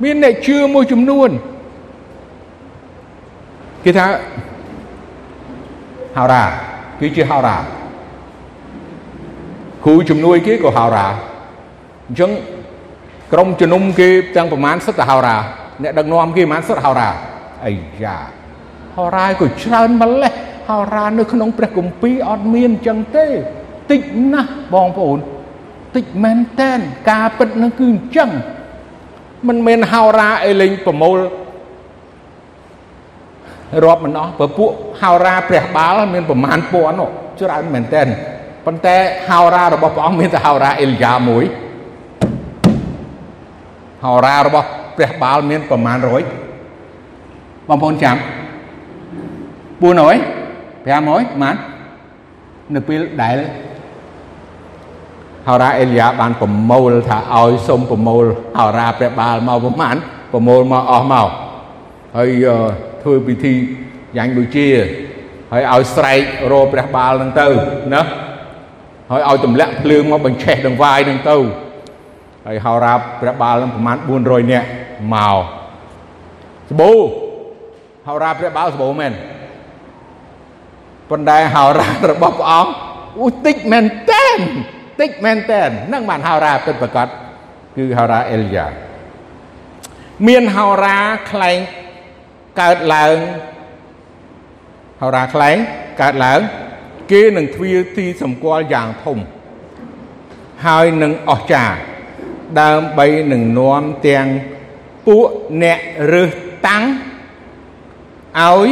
[0.03, 1.31] មានអ្នកជឿមួយចំនួន
[3.85, 4.07] គេថា
[6.17, 6.45] ហៅរ៉ា
[7.01, 7.57] គឺជាហៅរ៉ា
[9.85, 11.07] គ្រូជំនួយគេក៏ហៅរ៉ា
[12.09, 12.31] អញ្ចឹង
[13.33, 15.37] ក្រុមជំនុំគេទាំងប្រមាណសិតទៅហៅរ៉ា
[15.83, 17.11] អ្នកដឹកនាំគេប្រមាណសិតហៅរ៉ា
[17.65, 18.17] អាយ៉ា
[18.97, 20.33] ហៅរ៉ាក៏ច្រើនម្លេះ
[20.69, 23.27] ហៅរ៉ានៅក្នុងព្រះគម្ពីរអត់មានអញ្ចឹងទេ
[23.91, 24.03] តិច
[24.33, 25.19] ណាស់បងប្អូន
[25.97, 26.79] តិចមែនតែន
[27.11, 28.31] ការពិតនឹងគឺអញ្ចឹង
[29.49, 31.19] មិនមែនហៅរ៉ាអីលេងប្រមូល
[33.85, 34.71] រាប់មិនអស់ព្រោះពួក
[35.03, 36.97] ហៅរ៉ាព្រះបាលមានប្រមាណពាន់
[37.41, 38.07] ច្រើនមែនតែន
[38.67, 38.97] ប៉ុន្តែ
[39.29, 41.45] ហៅរ៉ារបស់ព្រះអង្គមានតែហៅរ៉ាអេលយ៉ាមួយ
[44.05, 48.17] ហៅរ៉ារបស់ព្រះបាលមានប្រមាណ100បងប្អូនចាំ
[49.83, 50.46] 400
[50.87, 51.57] 500ម៉ាន
[52.75, 53.37] នៅពេលដែល
[55.49, 58.25] ហោរាអេលីយ៉ាបានប្រមូលថាឲ្យសុំប្រមូល
[58.59, 59.97] ហោរាព្រះបាលមកប្រមាណ
[60.33, 61.29] ប្រមូលមកអស់មក
[62.17, 62.31] ហើយ
[63.03, 63.55] ធ្វើពិធី
[64.17, 64.69] យ៉ាងដូចជា
[65.53, 66.21] ហើយឲ្យស្រែក
[66.53, 67.47] រព្រះបាលនឹងទៅ
[67.95, 68.03] ណា
[69.11, 71.37] ហើយឲ្យទម្លាក់ភ្លើងមកបញ្ឆេះដង្វាយនឹងទៅ
[72.47, 74.67] ហើយហោរាព្រះបាលនឹងប្រមាណ400នាក់
[75.15, 75.39] មក
[76.71, 76.91] សបូ
[78.07, 79.13] ហោរាព្រះបាលសបូមែន
[81.11, 82.71] ប៉ុន្តែហោរារបស់ព្រះអង្គ
[83.21, 84.39] អូតិចមែនតែន
[85.01, 87.09] តិចមែនតែននឹងបានហោរាពិតប្រកប
[87.77, 88.67] គឺហោរាអេលយ៉ា
[90.27, 90.99] មានហោរា
[91.31, 91.59] ខ្លែង
[92.61, 93.17] កើតឡើង
[95.01, 95.57] ហោរាខ្លែង
[96.03, 96.41] កើតឡើង
[97.13, 99.19] គេនឹងទ្វាទីសម្គាល់យ៉ាងធំ
[100.67, 101.77] ហើយនឹងអស្ចារ្យ
[102.61, 104.27] ដើម្បីនឹងនាំទាំង
[105.07, 105.29] ពួក
[105.63, 105.79] អ្នក
[106.13, 106.33] រើស
[106.67, 106.85] តាំង
[108.41, 108.69] ឲ្យ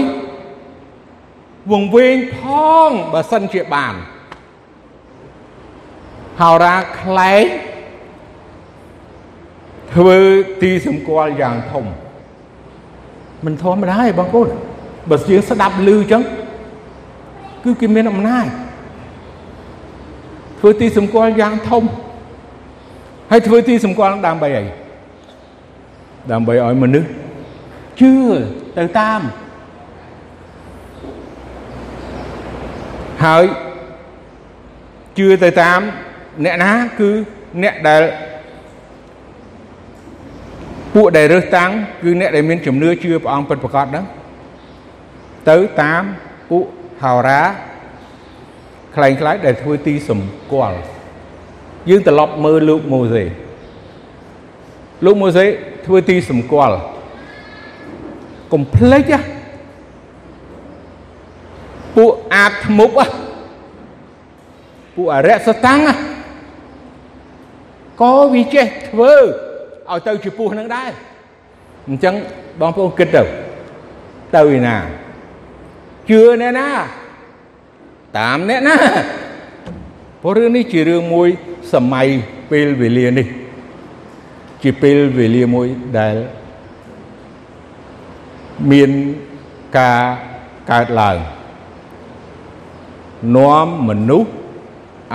[1.72, 2.38] វង្វេងផ
[2.88, 3.94] ងបើសិនជាបាន
[6.40, 7.44] ហោរាខ្លែង
[9.94, 10.18] ធ្វើ
[10.62, 11.84] ទីសម្គាល់យ៉ាងធំ
[13.44, 14.48] មិនធម្មតាទេបងប្អូន
[15.10, 16.22] បើជាងស្ដាប់ឮអញ្ចឹង
[17.64, 18.46] គឺគេមានអំណាច
[20.58, 21.82] ធ្វើទីសម្គាល់យ៉ាងធំ
[23.30, 24.64] ហើយធ្វើទីសម្គាល់ដើម្បីអី
[26.32, 27.08] ដើម្បីឲ្យមនុស្ស
[28.00, 28.12] ជឿ
[28.78, 29.20] ទៅតាម
[33.24, 33.44] ហើយ
[35.18, 35.80] ជឿទៅតាម
[36.44, 37.10] អ្នកណាគឺ
[37.62, 38.02] អ្នកដែល
[40.94, 41.70] ពួកដែលរើសតាំង
[42.02, 44.04] គឺអ្នកដែលមានជំនឿជឿព្រះអង្គពិតប្រាកដហ្នឹង
[45.50, 46.02] ទៅតាម
[46.50, 46.64] ពួក
[47.02, 47.42] ហោរា
[48.94, 50.78] ខ្លែងខ្លាយដែលធ្វើទីសម្គាល់
[51.90, 53.24] យើងត្រឡប់មើលលោកម៉ូសេ
[55.04, 55.46] លោកម៉ូសេ
[55.86, 56.76] ធ្វើទីសម្គាល់
[58.52, 59.20] កុំភ្លេចណា
[61.96, 62.94] ពួក អាតធ្មប់
[64.96, 65.80] ពួកអរិយសតាំង
[68.00, 69.12] ក៏វាចេះធ្វើ
[69.90, 70.90] ឲ្យទៅជាពោះនឹងដែរ
[71.88, 72.14] អញ្ចឹង
[72.60, 73.22] បងប្អូនគិតទៅ
[74.36, 74.76] ទៅឯណា
[76.10, 76.68] ជឿអ្នកណា
[78.18, 78.76] តាមអ្នកណា
[80.22, 81.28] ព្រោះរឿងនេះជារឿងមួយ
[81.72, 82.06] សម័យ
[82.50, 83.26] ពេលវេលានេះ
[84.62, 85.68] ជាពេលវេលាមួយ
[85.98, 86.16] ដែល
[88.70, 88.90] មាន
[89.78, 90.00] ការ
[90.70, 91.16] កើតឡើង
[93.35, 94.31] នាំមនុស្ស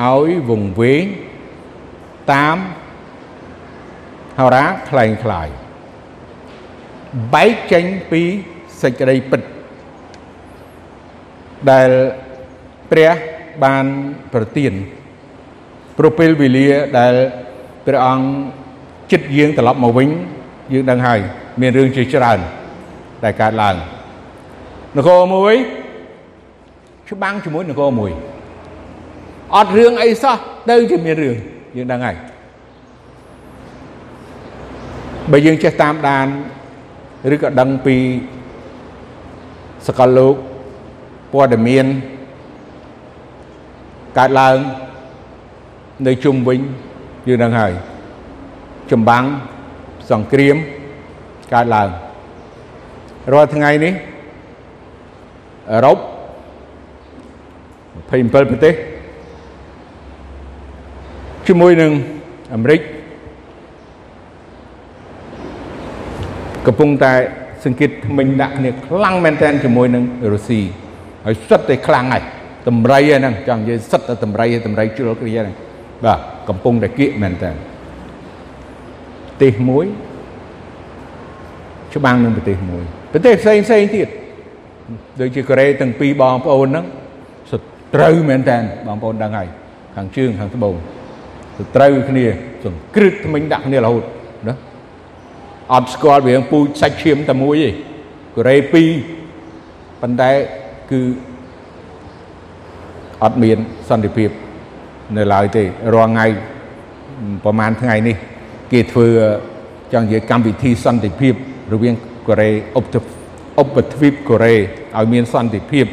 [0.02, 1.04] ឲ្យវង្វេង
[2.32, 2.56] តាម
[4.38, 5.48] ហោរាคล้ายคล้าย
[7.34, 8.22] បែកចេញពី
[8.82, 9.42] សេចក្តីពិត
[11.70, 11.90] ដែល
[12.90, 13.12] ព្រះ
[13.64, 13.84] បាន
[14.32, 14.72] ប្រទាន
[15.98, 17.14] ប្រពេលវេលាដែល
[17.86, 18.26] ព្រះអង្គ
[19.12, 20.08] ចិត្តយើងត្រឡប់មកវិញ
[20.72, 21.20] យើងដឹងហើយ
[21.60, 22.38] មានរឿងជាច្រើន
[23.24, 23.76] ដែលកើតឡើង
[24.96, 25.56] នគរមួយ
[27.09, 28.11] ច្បាំងជាមួយនគរមួយ
[29.55, 30.35] អត់រឿងអីសោះ
[30.69, 31.35] ទៅជាមានរឿង
[31.75, 32.17] យើងដឹងហើយ
[35.31, 36.27] បើយើងចេះតាមដាន
[37.33, 37.97] ឬក៏ដឹងពី
[39.87, 40.35] សកលលោក
[41.33, 41.85] ព័ត៌មាន
[44.17, 44.57] កើតឡើង
[46.07, 46.59] នៅជុំវិញ
[47.27, 47.73] យើងដឹងហើយ
[48.91, 49.23] ចម្បាំង
[50.11, 50.55] សង្គ្រាម
[51.53, 51.89] កើតឡើង
[53.31, 53.93] រាល់ថ្ងៃនេះ
[55.71, 55.97] អឺរ៉ុប
[58.07, 58.73] 27ប្រទេស
[61.47, 61.91] ជាមួយនឹង
[62.53, 62.81] អាមេរិក
[66.67, 67.13] កំពុងតែ
[67.65, 70.61] សង្កេតថ្មិញដាក់គ្នាខ្លាំងមែនទែនជាមួយនឹងរុស្ស៊ី
[71.25, 72.23] ហើយសុទ្ធតែខ្លាំងហើយ
[72.67, 75.55] តម្រៃហ្នឹងចង់និយាយសិតតែតម្រៃតម្រៃជ្រុលគ្រាហ្នឹង
[76.05, 79.85] បាទកំពុងតែគៀកមែនតើប្រទេសមួយ
[81.93, 82.83] ច្បាំងនឹងប្រទេសមួយ
[83.13, 84.07] ប្រទេសផ្សេងផ្សេងទៀត
[85.19, 86.98] ដូចជាកូរ៉េទាំងពីរបងប្អូនហ្នឹងស
[87.95, 89.47] ត្រូវមែនតើបងប្អូនដឹងហើយ
[89.95, 90.75] ខាងជើងខាងត្បូង
[91.57, 92.25] សត្រូវគ្នា
[92.63, 94.03] សង្គ្រឹតថ្មិញដាក់គ្នារហូត
[94.47, 94.55] ណា
[95.73, 97.69] អត់ស្គាល់វាងពូជសាច់ឈាមតែមួយទេ
[98.35, 98.55] កូរ៉េ
[99.27, 100.31] 2ប៉ុន្តែ
[100.91, 101.01] គឺ
[103.23, 103.57] អត់មាន
[103.89, 104.29] សន្តិភាព
[105.17, 105.63] នៅឡើយទេ
[105.95, 106.25] រាល់ថ្ងៃ
[107.43, 108.15] ប្រហែលថ្ងៃនេះ
[108.71, 109.07] គេធ្វើ
[109.93, 111.33] ចង់និយាយកម្មវិធីសន្តិភាព
[111.73, 111.95] រវាង
[112.27, 112.85] កូរ៉េឧប
[113.61, 114.55] ឧបទ្វីបកូរ៉េ
[114.97, 115.85] ឲ្យមានសន្តិភាព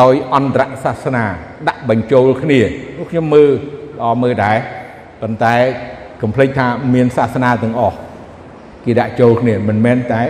[0.00, 1.24] ដោយអន្តរសាសនា
[1.68, 2.60] ដាក់បញ្ចូលគ្នា
[3.10, 3.50] ខ្ញុំមើល
[3.98, 4.58] ល្អមើលដែរ
[5.20, 5.56] ប៉ុន្តែ
[6.22, 7.96] កុំភ្លេចថាមានសាសនាទាំងអស់
[8.84, 10.22] គេដាក់ចូលគ្នាមិនមែនតែ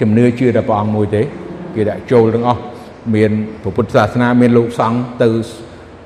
[0.00, 1.22] ជំនឿជឿតែព្រះអង្គមួយទេ
[1.74, 2.62] គេដាក់ចូលទាំងអស់
[3.14, 5.30] មានពុទ្ធសាសនាមានលោកសង្ឃទៅ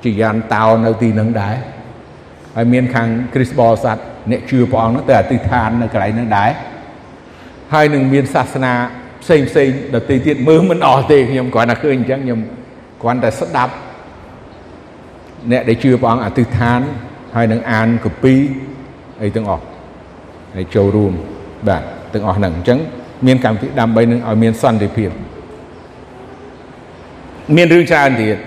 [0.03, 1.55] ជាយានតោនៅទីនឹងដែរ
[2.55, 3.97] ហើយមានខាងគ្រីស្ទបរិស័ទ
[4.31, 6.51] អ្នកជឿព្រះអង្គទៅអធិដ្ឋាននៅកន្លែងនឹងដែរ
[7.73, 8.73] ហើយនឹងមានសាសនា
[9.23, 12.39] ផ្សេងផ្សេងដទៃទៀតមើលមិនអស់ទេខ្ញុំគ្រាន់តែឃើញអញ្ចឹងខ្ញុំ
[13.01, 13.73] គ្រាន់តែស្ដាប់
[15.51, 16.79] អ្នកដែលជឿព្រះអង្គអធិដ្ឋាន
[17.35, 18.33] ហើយនឹងអានកពី
[19.21, 19.63] អីទាំងអស់
[20.55, 21.13] ហើយចូលរួម
[21.67, 22.79] បាទទាំងអស់ហ្នឹងអញ្ចឹង
[23.25, 25.09] មានកម្មវិធីដើម្បីនឹងឲ្យមានសន្តិភាព
[27.55, 28.37] មានរឿងច្រើនទៀត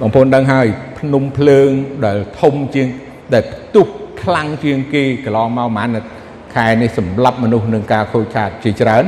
[0.00, 0.66] បងប្អូនដឹងហើយ
[0.98, 1.68] ភ្នំភ្លើង
[2.04, 2.86] ដែលធំជាង
[3.34, 3.86] ដែលផ្ទុះ
[4.22, 6.15] ខ្លាំងជាងគេកន្លងមកប្រហែល
[6.56, 9.04] ខែនេះសម្លាប់មនុស្សនឹងការខូចខាតជាច្រើន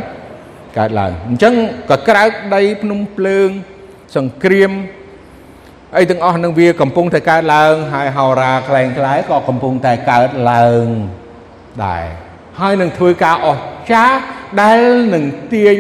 [0.79, 1.55] កើតឡើងអញ្ចឹង
[1.91, 3.49] ក៏ក្រៅដីភ្នំភ្លើង
[4.17, 4.73] សង្គ្រាម
[5.97, 10.85] អីទាំងអស់នឹងវាកំពុងតែកើតឡើងហើយហោរាខ្លែងខ្លាយក៏កំពុងតែកើតឡើង
[11.85, 12.05] ដែរ
[12.61, 14.17] ហើយនឹងធ្វើការអស្ចារ្យ
[14.63, 14.81] ដែល
[15.15, 15.77] នឹងទាញ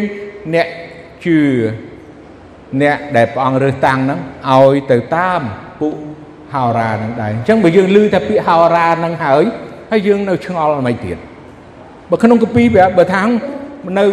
[0.54, 0.68] អ្នក
[1.24, 1.40] ជឿ
[2.82, 5.40] អ្នកដែលព្រះអង្គរើសតាំងហ្នឹងឲ្យទៅតាម
[5.80, 5.94] ពួក
[6.54, 9.44] ហោរានឹងដែរអញ្ចឹងបើយើងឮតែពាក្យហោរានឹងហើយ
[9.90, 11.18] ហើយយើងនៅឆ្ងល់មិនទៀត
[12.11, 12.63] បើក្នុងកាពី
[12.97, 13.23] បើថា
[13.99, 14.05] នៅ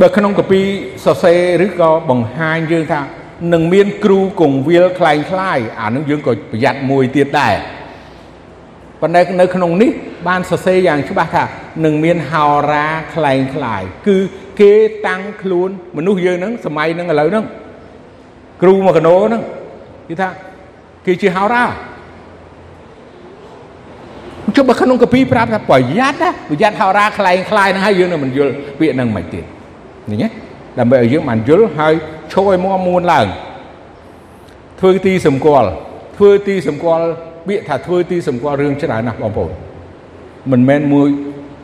[0.00, 0.60] បើក្នុងកាពី
[1.04, 3.00] សរសេរឬក៏បង្ហាញយើងថា
[3.52, 7.54] នឹងមានគ្រូកងវិលคล้ายคล้ายអានឹងយើងក៏ប្រយ័ត្នមួយទៀតដែរ
[9.00, 9.90] ប៉ុន្តែនៅក្នុងនេះ
[10.28, 11.44] បានសរសេរយ៉ាងច្បាស់ថា
[11.84, 14.16] នឹងមានហោរាคล้ายคล้ายគឺ
[14.60, 14.72] គេ
[15.06, 17.44] តាំងខ្លួនមនុស្សយើងហ្នឹងសម័យហ្នឹងឥឡូវហ្នឹង
[18.62, 19.42] គ្រូមកកណោហ្នឹង
[20.08, 20.28] គេថា
[21.06, 21.64] គេជាហោរា
[24.55, 29.43] ចុះបើក្នុងកាពីប្រាប់ថាប្រយ័ត្នណាប្រយ័ត្នហោរាខ្លែងខ្លាយហ្នឹងហើយយើងនៅមិនយល់ពាក្យហ្នឹងមិនទៀត
[30.11, 30.29] នេះណា
[30.79, 31.93] ដើម្បីឲ្យយើងបានយល់ហើយ
[32.33, 33.27] ឈោឲ្យមមួនឡើង
[34.79, 35.67] ធ្វើទីសម្គាល់
[36.17, 37.05] ធ្វើទីសម្គាល់
[37.47, 39.51] ពាក្យថាធ្វើទីសម្គាល់រឿងច្រើនណាស់បងប្អូន
[40.51, 41.07] មិនមែនមួយ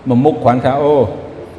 [0.09, 0.95] មួយមុខគ្រាន់ថាអូ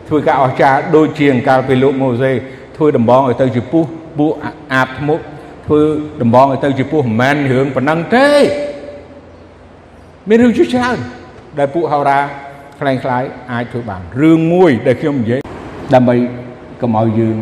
[0.08, 2.32] ធ្វើការអស្ចារ្យដូចជាកាលពីលោកម៉ូសេ
[2.76, 4.32] ធ្វើដំបងឲ្យទៅជាពស់ពួក
[4.74, 5.22] អាបធ្មប់
[5.66, 5.80] ធ្វើ
[6.22, 8.28] ដំបងឲ្យទៅជាពស់មិនមែនរឿងប៉ុណ្ណឹងទេ
[10.28, 10.98] មានរឿងជាច្រើន
[11.58, 12.20] ដែលពួកហោរា
[12.80, 15.40] ខ្លែងខ្លាយអាចធ្វើបានរឿងមួយដែលខ្ញុំនិយាយ
[15.94, 16.16] ដើម្បី
[16.80, 17.36] កុំឲ្យយើង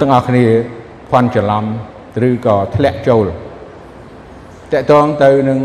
[0.00, 0.44] ទាំងអស់គ្នា
[1.10, 1.64] ភ័ន្តច្រឡំ
[2.28, 3.26] ឬក៏ធ្លាក់ចូល
[4.72, 5.60] តកតងទៅនឹង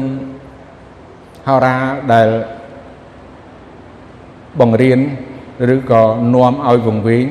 [1.48, 1.76] ហោរា
[2.14, 2.28] ដែល
[4.60, 5.00] បង្រៀន
[5.76, 7.26] ឬក៏នាំឲ្យវង្វេង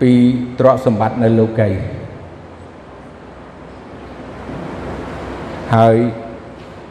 [0.00, 0.12] ពី
[0.58, 1.95] ទ្រព្យសម្បត្តិនៅលោកី
[5.75, 5.95] ហើយ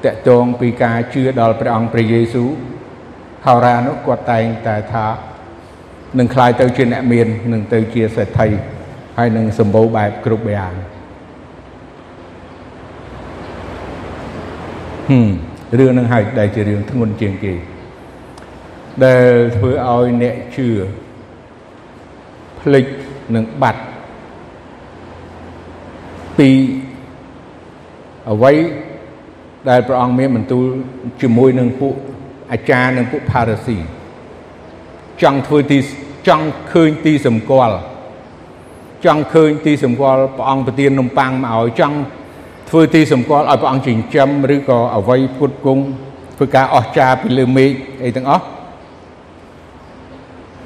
[0.05, 2.51] តកតងពីការជឿដល់ព្រះអង្គព្រះយេស៊ូវ
[3.47, 5.07] ហោរានោះគាត់តែងតែថា
[6.19, 8.49] នឹងคล้ายទៅជាអ្នកមាននឹងទៅជាសេដ្ឋី
[9.19, 10.73] ហើយនឹងសម្បូរបែបគ្រប់យ៉ាង
[15.09, 15.29] ហឹម
[15.79, 17.55] រឿងនឹងហើយដែលជារឿងធ្ងន់ជាងគេ
[19.05, 20.69] ដែលធ្វើឲ្យអ្នកជឿ
[22.61, 22.87] ភ្លេច
[23.35, 23.83] នឹងបាត់
[26.39, 26.49] ពី
[28.32, 28.54] អ្វី
[29.70, 30.64] ដែលព្រះអង្គមានបន្ទូល
[31.22, 31.94] ជាមួយនឹងពួក
[32.52, 33.78] អាចារ្យនិងពួកផារ៉ាស៊ី
[35.22, 35.80] ចង់ធ្វើទី
[36.28, 37.76] ចង់ឃើញទីសម្គាល់
[39.06, 41.98] ចង់ឃើញទីសម្គាល់ព្រះអង្គប្រទាននំប៉័ងមកឲ្យចង់
[42.70, 45.84] ធ្វើទីសម្គាល់ឲ្យព្រះអង្គចិញ្ចឹមឬក៏អវ័យពុតគង់
[46.38, 47.72] ធ្វើការអស្ចារ្យពីលើមេឃ
[48.06, 48.44] អីទាំងអស់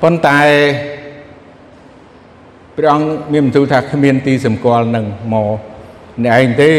[0.01, 0.39] ប៉ុន្តែ
[2.75, 5.57] ព្រះអង្គមានបន្ទូលថាគ្មានទីសម្គាល់នឹងមក
[6.23, 6.71] អ្នកឯងទេ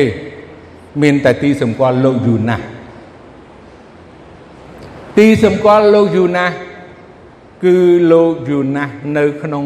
[1.03, 2.65] មានតែទីសម្គាល់លោកយូណាស់
[5.19, 6.55] ទីសម្គាល់លោកយូណាស់
[7.65, 7.77] គឺ
[8.13, 9.65] លោកយូណាស់នៅក្នុង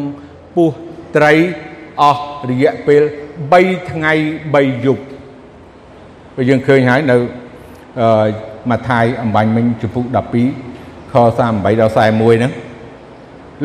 [0.54, 0.70] ពោះ
[1.16, 1.32] ត្រី
[2.00, 3.02] អស់រយៈពេល
[3.50, 4.12] 3ថ្ងៃ
[4.54, 5.04] 3យប់
[6.34, 7.16] ពេលយើងឃើញហើយនៅ
[8.00, 8.08] អឺ
[8.70, 10.04] ម៉ាថាយអំបញ្ញមិញចំពុក
[10.58, 12.52] 12ខខ38ដល់41ហ្នឹង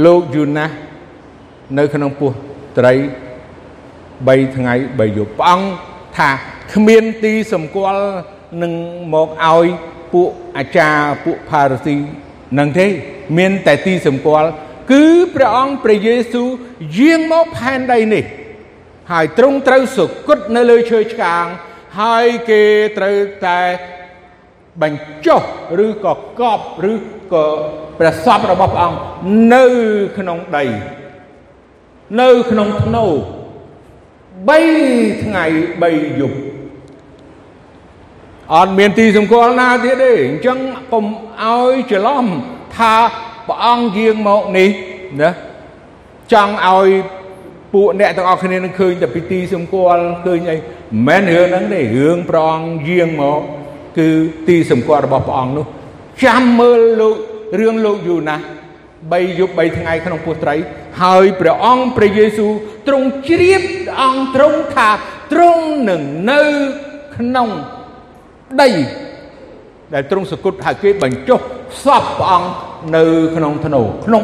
[0.06, 0.74] លោកយូណាស់
[1.78, 2.32] នៅក្នុងពោះ
[2.78, 2.94] ត្រី
[3.76, 5.68] 3ថ្ងៃ3យប់ព្រះអង្គ
[6.18, 6.30] ថា
[6.74, 8.06] គ្មានទីសម្គាល់
[8.64, 8.74] នឹង
[9.14, 9.68] មកឲ្យ
[10.14, 11.96] ពួកអាចារ្យពួកផារស៊ី
[12.60, 12.88] នឹងទេ
[13.38, 14.50] មានតែទីសម្គាល់
[14.92, 15.06] គឺ
[15.36, 16.50] ព្រះអង្គព្រះយេស៊ូវ
[16.98, 18.24] យាងមកផែនដីនេះ
[19.12, 21.46] ហើយទ្រង់ត្រូវសុគតនៅលើឈើឆ្កាង
[22.00, 22.62] ហើយគេ
[22.98, 23.60] ត្រូវតែ
[24.82, 25.42] បញ្ចុះ
[25.86, 26.94] ឬក៏កប់ឬ
[27.34, 27.46] ក៏
[28.00, 29.00] ព្រះសពរបស់ព្រះអង្គ
[29.54, 29.66] នៅ
[30.18, 30.66] ក្នុងដី
[32.22, 33.06] នៅក្នុងភ្នូ
[34.48, 35.46] 3ថ្ងៃ
[35.84, 36.38] 3យប់
[38.56, 40.58] អត់មានទីសម្គាល់ណាទៀតទេអញ្ចឹង
[40.94, 41.06] កុំ
[41.44, 42.26] ឲ្យច្រឡំ
[42.78, 42.96] ថា
[43.48, 44.70] ព្រះអង្គយាងមកនេះ
[45.22, 45.30] ណា
[46.34, 46.90] ចង់ឲ្យ
[47.74, 53.40] ពួកអ្នកទាំងអស់គ្នានឹងឃើញតែពីទីសម្គាល់ឃើញអីមិនមែនរឿងហ្នឹងទេរឿងព្រះអង្គយាងមក
[53.98, 54.10] គឺ
[54.48, 55.66] ទីសម្គាល់របស់ព្រះអង្គនោះ
[56.24, 57.16] ចាំមើលលោក
[57.60, 58.36] រឿងលោកយូណា
[59.08, 60.56] 3យប់3ថ្ងៃក្នុងពោះត្រី
[61.02, 62.52] ហើយព្រះអង្គព្រះយេស៊ូវ
[62.88, 63.62] ទ្រង់ជ្រាប
[64.02, 64.90] អង្គទ្រង់ថា
[65.34, 66.42] ទ្រង់នឹងនៅ
[67.18, 67.50] ក្នុង
[68.62, 68.70] ដី
[69.94, 71.40] ដែលទ្រង់សគត់ហើយគេបញ្ចុះ
[71.84, 72.50] សពព្រះអង្គ
[72.96, 73.04] នៅ
[73.36, 74.24] ក្នុងធ្នូក្នុង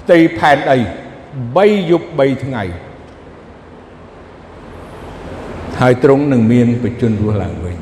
[0.00, 0.76] ផ្ទៃផែនដី
[1.32, 2.62] 3យប់3ថ្ងៃ
[5.80, 7.76] ហើយទ្រង់នឹងមានបជនរស់ឡើងវិញ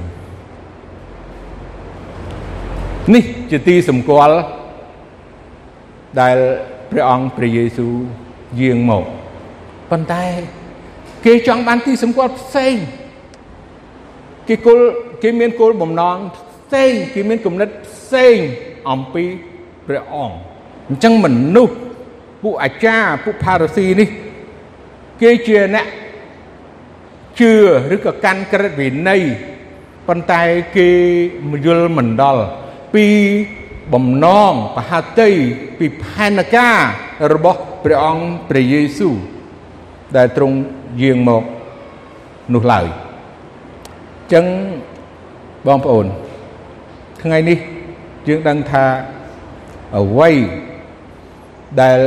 [3.14, 4.36] នេះជាទីសម្គាល់
[6.20, 6.36] ដែល
[6.91, 7.95] ព្រះអង្គព្រះយេស៊ូវ
[8.61, 9.05] យាងមក
[9.91, 10.24] ប៉ុន្តែ
[11.26, 12.74] គេចង់បានទីសម្គាល់ផ្សេង
[14.51, 14.80] គេគោល
[15.22, 18.36] គេមានគោលបំណងផ្សេងគេមានគំនិតផ្សេង
[18.90, 19.24] អំពី
[19.86, 20.36] ព្រះអង្គ
[20.88, 21.74] អញ្ចឹងមនុស្ស
[22.42, 24.09] ពួកអាចារ្យពួកផារស៊ីនេះ
[25.22, 25.86] គេជាអ្នក
[27.40, 27.53] ជឿ
[27.94, 29.22] ឬក៏កាន់ក្រិតវិន័យ
[30.09, 30.42] ប៉ុន្តែ
[30.76, 30.88] គេ
[31.66, 32.44] យល់មិនដល់
[32.94, 33.07] ពី
[33.92, 35.30] បំណងបហតិ
[35.78, 36.78] ពីផែនការ
[37.32, 39.14] របស់ព្រះអង្គព្រះយេស៊ូវ
[40.16, 40.57] ដែលទ្រង់
[41.03, 41.42] យាងមក
[42.55, 44.45] នោះឡើយអញ្ចឹង
[45.66, 46.07] បងប្អូន
[47.22, 47.59] ថ្ងៃនេះ
[48.28, 48.85] យើងដឹងថា
[49.97, 50.31] អ្វី
[51.81, 51.99] ដែល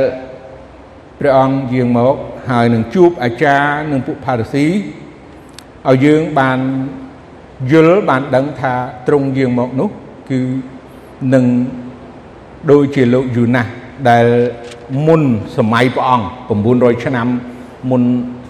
[1.18, 2.14] ព្រះអង្គយាងមក
[2.50, 6.58] ហើយនឹងជួបអាចារ្យនិងពួកផារស៊ីឲ្យយើងបាន
[7.70, 8.74] យល់បានដឹងថា
[9.06, 9.88] ទ្រង់យាងមកនោះ
[10.30, 10.40] គឺ
[11.34, 11.44] នឹង
[12.70, 13.70] ដូចជាលោកយូណាស់
[14.10, 14.26] ដែល
[15.06, 15.22] មុន
[15.56, 16.26] សម័យព្រះអង្គ
[16.64, 17.28] 900ឆ្នាំ
[17.90, 18.02] មុន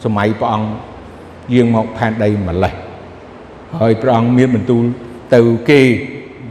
[0.04, 0.68] សម័យព្រះអង្គ
[1.54, 2.83] យាងមកផែនដីម្លេះ
[3.80, 4.84] ហើយព្រះអង្គមានបន្ទូល
[5.34, 5.80] ទៅគេ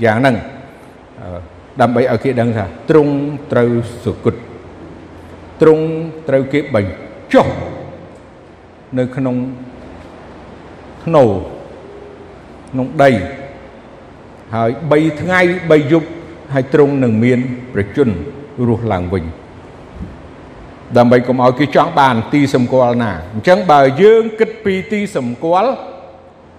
[0.03, 0.36] យ៉ាងហ្នឹង
[1.82, 3.13] ដើម្បីឲ្យគេដឹងថាទ្រង់
[3.51, 3.71] ត្រូវ
[4.03, 4.36] សុគត
[5.61, 5.86] ទ្រង់
[6.28, 7.47] ត្រូវគេបញ្ចុះ
[8.97, 9.36] នៅក្នុង
[11.03, 11.24] ធ្នូ
[12.71, 13.11] ក្នុងដី
[14.55, 16.07] ហើយ3ថ្ងៃ3យប់
[16.53, 17.39] ហើយទ្រង់នឹងមាន
[17.74, 18.09] ប្រជជន
[18.67, 19.24] រស់ឡើងវិញ
[20.97, 25.71] ដើម្បីកុំឲ្យគេចង់បានទីសម្គាល់ណាអញ្ចឹងបើយើងគិតពីទីសម្គាល់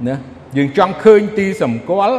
[0.09, 0.17] ណា
[0.57, 2.19] យើងចង់ឃើញទីសម្គាល់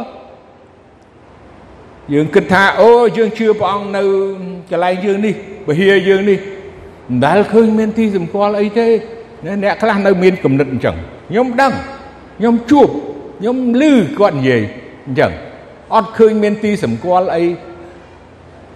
[2.12, 4.02] យើងគិតថាអូយើងជឿព្រះអង្គនៅ
[4.70, 5.34] កន្លែងយើងនេះ
[5.66, 8.86] ពហិយយើងនេះមិនដែលឃើញមានទីសម្គាល់អីទេ
[9.64, 10.96] អ្នកខ្លះនៅមានគំនិតអញ្ចឹង
[11.28, 11.72] ខ្ញុំដឹង
[12.38, 12.88] ខ្ញុំជួប
[13.38, 13.82] ខ្ញុំឮ
[14.18, 14.62] គាត់និយាយ
[15.06, 15.32] អញ្ចឹង
[15.94, 17.42] អត់ឃើញមានទីសម្គាល់អី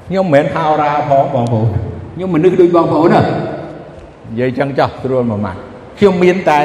[0.07, 1.67] ខ្ញុំមិនមែនហៅរាផងបងប្អូន
[2.15, 5.61] ខ្ញុំមនុស្សដូចបងប្អូនណានិយាយចឹងចោះស្រួលមួយម៉ាត់
[5.99, 6.61] ខ្ញុំមានតែ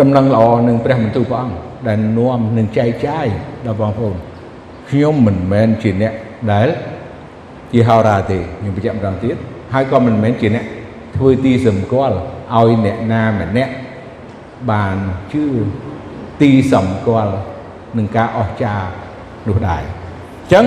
[0.00, 3.26] ដំណឹងល្អនឹងព្រះបន្ទូលព្រះអង្គដែលនាំនឹងចែកចាយ
[3.66, 4.16] ដល់បងប្អូន
[4.90, 6.12] ខ្ញុំមិនមែនជាអ្នក
[6.52, 6.68] ដែល
[7.72, 9.36] ជាហោរាទេខ្ញុំបញ្ជាក់ម្ដងទៀត
[9.72, 10.64] ហើយក៏មិនមែនជាអ្នក
[11.16, 12.16] ធ្វើទីសម្គាល់
[12.56, 13.72] ឲ្យអ្នកណាម្នាក់
[14.70, 14.96] បាន
[15.32, 15.44] ជឿ
[16.40, 17.34] ទីសម្គាល់
[17.98, 18.88] នឹងការអស្ចារ្យ
[19.48, 20.64] នោះដែរអញ្ចឹង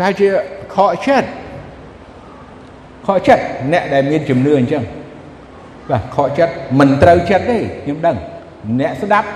[0.00, 0.28] តែជា
[0.74, 1.28] ខកចិត្ត
[3.06, 4.82] ខកចិត្តអ្នកដែលមានជំនឿអញ្ចឹង
[5.89, 8.17] បាទខកចិត្តមិនត្រូវចិត្តទេខ្ញុំដឹង
[8.79, 9.29] អ្នកស្ដាប់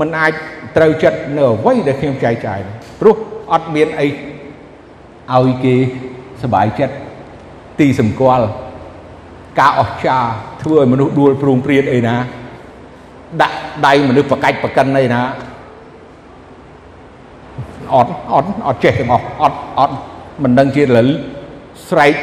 [0.00, 0.32] មិនអាច
[0.76, 2.60] ត្រូវចិត្តនៅអ្វីដែលខ្ញុំចែកចាយ
[3.00, 3.16] ព្រោះ
[3.52, 4.06] អត់មានអី
[5.36, 5.74] ឲ្យគេ
[6.42, 6.94] សบายចិត្ត
[7.78, 8.46] ទីសម្គាល់
[9.60, 10.30] ការអស្ចារ្យ
[10.62, 12.16] ធ្វើឲ្យមនុស្សដួលព្រួងព្រាតអីណា
[13.42, 13.56] ដាក់
[13.86, 15.20] ដៃមនុស្សប្រកាច់ប្រកិនអីណា
[17.94, 19.96] អត់អត់អត់ចេះទាំងអស់អត់អត់
[20.42, 20.98] មិនដឹងជាល
[21.88, 22.14] ស្រែក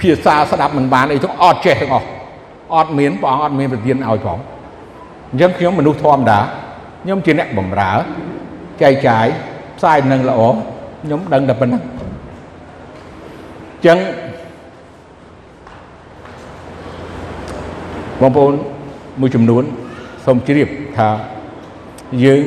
[0.00, 2.08] ភាសាស្ដាប់មិនបានអីទាំងអត់ចេះទាំងអស់
[2.74, 4.38] អត់មានព្រះអង្គអត់មានប្រទានឲ្យផង
[5.30, 6.40] អញ្ចឹងខ្ញុំមនុស្សធម្មតា
[7.02, 7.92] ខ្ញុំជាអ្នកបម្រើ
[8.82, 9.26] ចែកចាយ
[9.78, 10.40] ផ្សាយនឹងល្អ
[11.02, 11.92] ខ្ញុំដឹងតែប៉ុណ្ណឹងអ
[13.80, 13.98] ញ្ចឹង
[18.20, 18.52] បងប្អូន
[19.20, 19.62] មួយចំនួន
[20.24, 21.08] សូមជ្រាបថា
[22.24, 22.42] យើង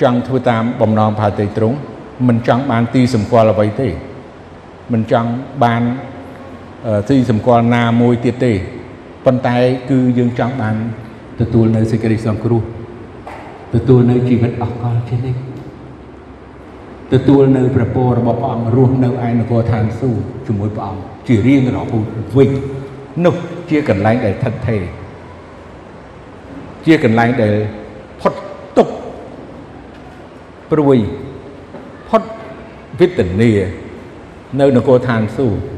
[0.00, 1.76] ចង់ធ្វើតាមបំណងផាតីត្រង់
[2.28, 3.88] មិនចង់បានទីសម្គាល់អ្វីទេ
[4.92, 5.28] មិនចង់
[5.64, 5.82] បាន
[7.08, 8.52] ទីសម្គាល់ណាមួយទៀតទេ
[9.24, 9.56] ប៉ុន្តែ
[9.90, 10.76] គឺយើងចង់បាន
[11.40, 12.62] ទទួលនៅសេចក្តីសង្គ្រោះ
[13.74, 15.40] ទទួលនៅជីវិតអស់កលជានិច្ច
[17.12, 22.04] ទទួលនៅព្រះពររបស់ព្រះអង្គរស់នៅឯនគរឋានសួគ៌ជាមួយព្រះអង្គជារៀងរហូត
[22.36, 22.50] វិញ
[23.24, 23.34] នោះ
[23.70, 24.82] ជាកន្លែងដែលថិតថេរ
[26.86, 27.54] ជាកន្លែងដែល
[28.20, 28.34] ផុត
[28.76, 28.88] ទុក
[30.70, 30.96] ព្រួយ
[32.08, 32.22] ផុត
[33.00, 33.52] វេទនា
[34.60, 35.77] នៅនគរឋានសួគ៌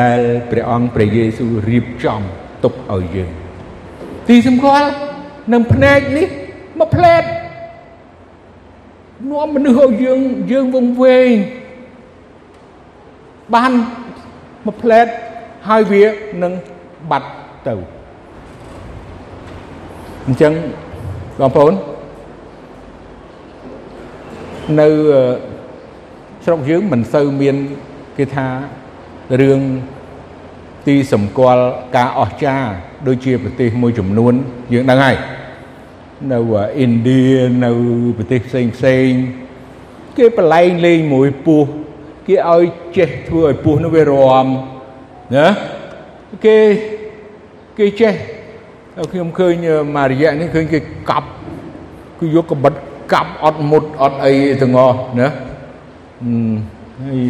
[0.00, 0.20] ដែល
[0.50, 2.20] ព្រះអង្គព្រះយេស៊ូវរៀបចំ
[2.64, 3.30] ទុកឲ្យយើង
[4.28, 4.88] ទីសម្គាល់
[5.52, 6.28] នឹងភ្នែកនេះ
[6.80, 7.24] មកផ្លែត
[9.30, 10.20] នាំមនុស្សឲ្យយើង
[10.52, 11.30] យើងវង្វេង
[13.54, 13.72] បាន
[14.66, 15.06] មកផ្លែត
[15.68, 16.04] ហើយវា
[16.42, 16.52] នឹង
[17.10, 17.28] បាត់
[17.68, 17.74] ទៅ
[20.26, 20.52] អញ្ចឹង
[21.40, 21.72] បងប្អូន
[24.80, 24.88] នៅ
[26.44, 27.56] ស្រុកយើងមិនសូវមាន
[28.18, 28.46] គេថា
[29.40, 29.60] រឿង
[30.86, 31.64] ទីសម្គាល់
[31.96, 32.70] ការអស្ចារ្យ
[33.06, 34.34] ដូចជាប្រទេសមួយចំនួន
[34.72, 35.16] យើងដឹងហើយ
[36.32, 36.38] នៅ
[36.84, 37.22] ឥណ្ឌា
[37.64, 37.70] នៅ
[38.18, 39.08] ប្រទេសផ្សេងផ្សេង
[40.18, 41.68] គេបលែងលេងមួយពស់
[42.26, 42.64] គេឲ្យ
[42.96, 44.46] ចេះធ្វើឲ្យពស់នោះវារំ
[45.36, 45.46] ណា
[46.44, 46.56] គេ
[47.78, 48.14] គេចេះ
[49.12, 49.52] ខ្ញុំឃើញ
[49.96, 50.78] មួយរយៈនេះឃើញគេ
[51.10, 51.28] កាប់
[52.20, 52.74] គឺយកកបិត
[53.12, 55.28] កាប់អត់មុតអត់អីទាំងអស់ណា
[57.02, 57.20] ហើយ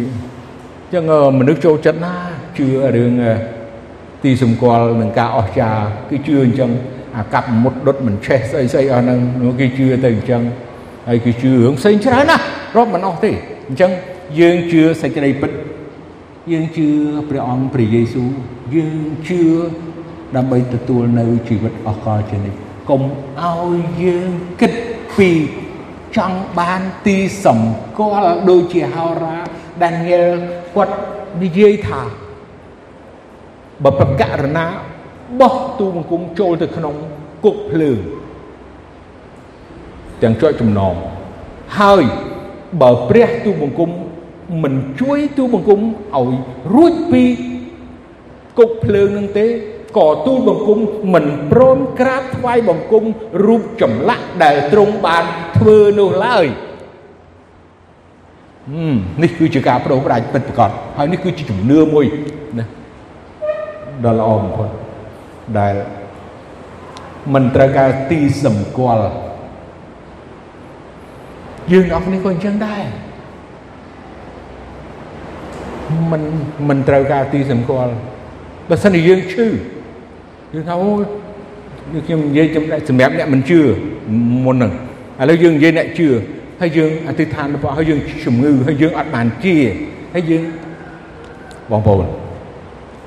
[0.93, 1.05] ចឹង
[1.39, 2.13] មនុស្សចូលចិត្តណា
[2.57, 2.65] ជឿ
[2.95, 3.13] រឿង
[4.23, 6.71] ទីសម្គាល់នឹងការអស្ចារ្យគឺជឿអញ្ចឹង
[7.17, 9.19] អាកាប់មុតដុតមិនឆេះស្អីស្អីអស់ហ្នឹង
[9.59, 10.41] គេជឿទៅអញ្ចឹង
[11.07, 12.43] ហើយគេជឿរឿងផ្សេងច្រើនណាស់
[12.77, 13.31] រាប់មិនអស់ទេ
[13.67, 13.91] អញ្ចឹង
[14.39, 15.51] យើងជឿសេចក្តីពិត
[16.51, 16.87] យើងជឿ
[17.29, 18.29] ព្រះអង្គព្រះយេស៊ូវ
[18.75, 19.41] យើងជឿ
[20.35, 22.57] ដើម្បីទទួលនៅជីវិតអស់កលជានិច្ច
[22.89, 23.01] កុំ
[23.41, 24.29] ឲ្យយើង
[24.61, 24.73] គិត
[25.17, 25.29] ពី
[26.17, 29.37] ចង់បានទីសម្គាល់ដូចជាហោរា
[29.83, 30.33] ដានីយ៉ែល
[30.75, 30.93] គាត់
[31.41, 32.01] និយាយថា
[33.83, 34.65] បើប្រកាសណា
[35.41, 36.95] បោះទូបង្គំចូលទៅក្នុង
[37.45, 37.99] គុកភ្លើង
[40.21, 40.95] ទាំងជាប់ចំណង
[41.79, 42.03] ហើយ
[42.81, 43.89] បើព្រះទូបង្គំ
[44.63, 46.31] មិនជួយទូបង្គំឲ្យ
[46.75, 47.23] រួចពី
[48.59, 49.47] គុកភ្លើងនឹងទេ
[49.97, 50.79] ក៏ទូលបង្គំ
[51.13, 53.03] មិនព្រមក្រាបថ្វាយបង្គំ
[53.45, 55.23] រូបចម្លាក់ដែលទ្រង់បាន
[55.57, 56.45] ធ្វើនោះឡើយ
[59.21, 62.05] នេះគឺជាការប្រោសប្រាជ្ញពិតប្រាកដហើយនេះគឺជាជំនឿមួយ
[62.59, 62.65] ណា
[64.05, 64.69] ដ៏ល្អបំផុត
[65.59, 65.73] ដែល
[67.33, 69.05] មិនត្រូវការទីសម្គាល់
[71.71, 72.83] យើងអស់គ្នាក៏អញ្ចឹងដែរ
[76.11, 76.21] មិន
[76.69, 77.91] មិនត្រូវការទីសម្គាល់
[78.69, 79.47] បើសិនជាយើងឈឺ
[80.53, 80.89] យើងថាអូ
[82.05, 82.47] ខ្ញុំនិយាយ
[82.89, 83.59] សម្រាប់អ្នកមិនជឿ
[84.45, 84.71] មុនហ្នឹង
[85.21, 86.07] ឥឡូវយើងនិយាយអ្នកជឿ
[86.62, 89.56] ហើយយើងអធិដ្ឋានរបស់ហើយយើងជំងឺហើយយើងអត់បានជា
[90.14, 90.44] ហើយយើង
[91.70, 92.06] បងប្អូន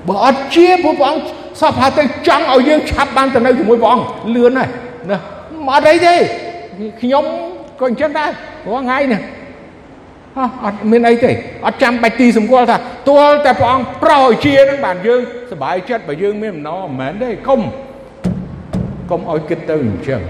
[0.07, 1.23] បើអត់ជាព្រោះព្រះអង្គ
[1.61, 4.69] សពហើយទៅចង់ឲ្យយើងឆាប់បានទៅនៅជាមួយព្រះអង្គលឿនហើយ
[5.09, 5.17] ណា
[5.67, 6.15] មកអត់អីទេ
[7.01, 7.23] ខ្ញុំ
[7.79, 8.29] ក៏អញ្ចឹងដែរ
[8.63, 9.21] ព្រោះថ្ងៃនេះ
[10.65, 11.31] អត់មានអីទេ
[11.65, 12.77] អត់ចាំបាច់ទីសម្គាល់ថា
[13.09, 15.21] ទាល់តែព្រះអង្គប្រោយជានឹងបានយើង
[15.51, 17.61] សบายចិត្តបើយើងមានអំណរមិនមែនទេកុំ
[19.11, 20.21] កុំឲ្យគិតទៅអញ្ចឹង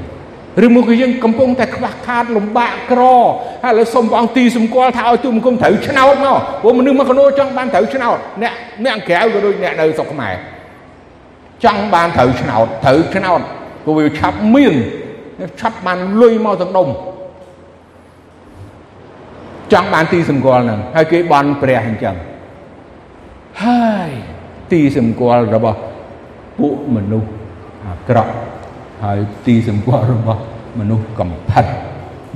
[0.64, 3.02] ឬមកគឺយើងកំពុងតែខ្វះខាតលំបាកក្រ
[3.62, 8.52] ហើយឥឡូវសុំព្រះអង្គទីសម្គាល់ថាឲ្យទូមង្គមត្រូវឆ្នោតមកព្រោះមនុស្សមកកណូចង់បានត្រូវឆ្នោតអ្នក
[8.84, 10.34] អ្នកក្រៅក៏ដូចអ្នកនៅស្រុកខ្មែរ
[11.64, 13.40] ចង់បានត្រូវឆ្នោតត្រូវឆ្នោត
[13.84, 14.74] ព្រោះវាឆាប់មាន
[15.60, 16.88] ឆាប់បានលុយមកទាំងដុំ
[19.72, 22.16] ចង់បានទីសម្គាល់ហ្នឹងហើយគេបន់ព្រះអញ្ចឹង
[23.64, 24.10] ហើយ
[24.72, 25.78] ទីសម្គាល់របស់
[26.58, 27.30] ពួកមនុស្ស
[27.86, 28.32] អាក្រក់
[29.04, 30.42] ហើយទីសម្គាល់របស់
[30.78, 31.66] មនុស្សកំផិត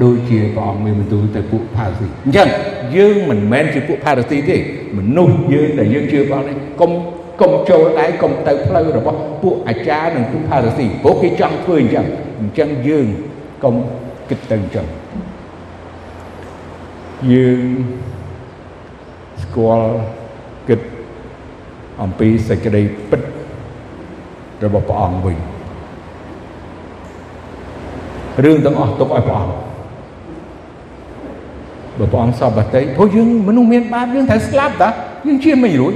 [0.03, 2.49] ដូចជាព្រះអង្គមានបន្ទូលទៅពួកផារស៊ីអញ្ចឹង
[2.97, 4.57] យើងមិនមែនជាពួកផារស៊ីទេ
[4.99, 6.93] មនុស្សយើងដែលយើងជឿព្រះអង្គនេះកុំ
[7.41, 12.07] កុំចូលដៃកុំទៅផ្លូវរបស់ពួកអាចារ្យនិងពួកផារស៊ីព្រោះគេចង់ធ្វើអញ្ចឹង
[12.41, 13.07] អញ្ចឹងយើង
[13.65, 13.75] កុំ
[14.31, 14.87] គិតទៅអញ្ចឹង
[17.33, 17.61] យើង
[19.43, 19.91] ស្គាល់
[20.69, 20.81] គិត
[22.03, 23.23] អំពីសេចក្តីពិត
[24.65, 25.39] របស់ព្រះអង្គវិញ
[28.45, 29.53] រឿងទាំងអស់ទុកឲ្យព្រះអង្គ
[31.99, 34.89] បើព្រះអង្គសពបតិព្រោះយើងមនុស្សមានបាបយើងត្រូវស្លាប់តា
[35.27, 35.95] យើងជាមិនរួច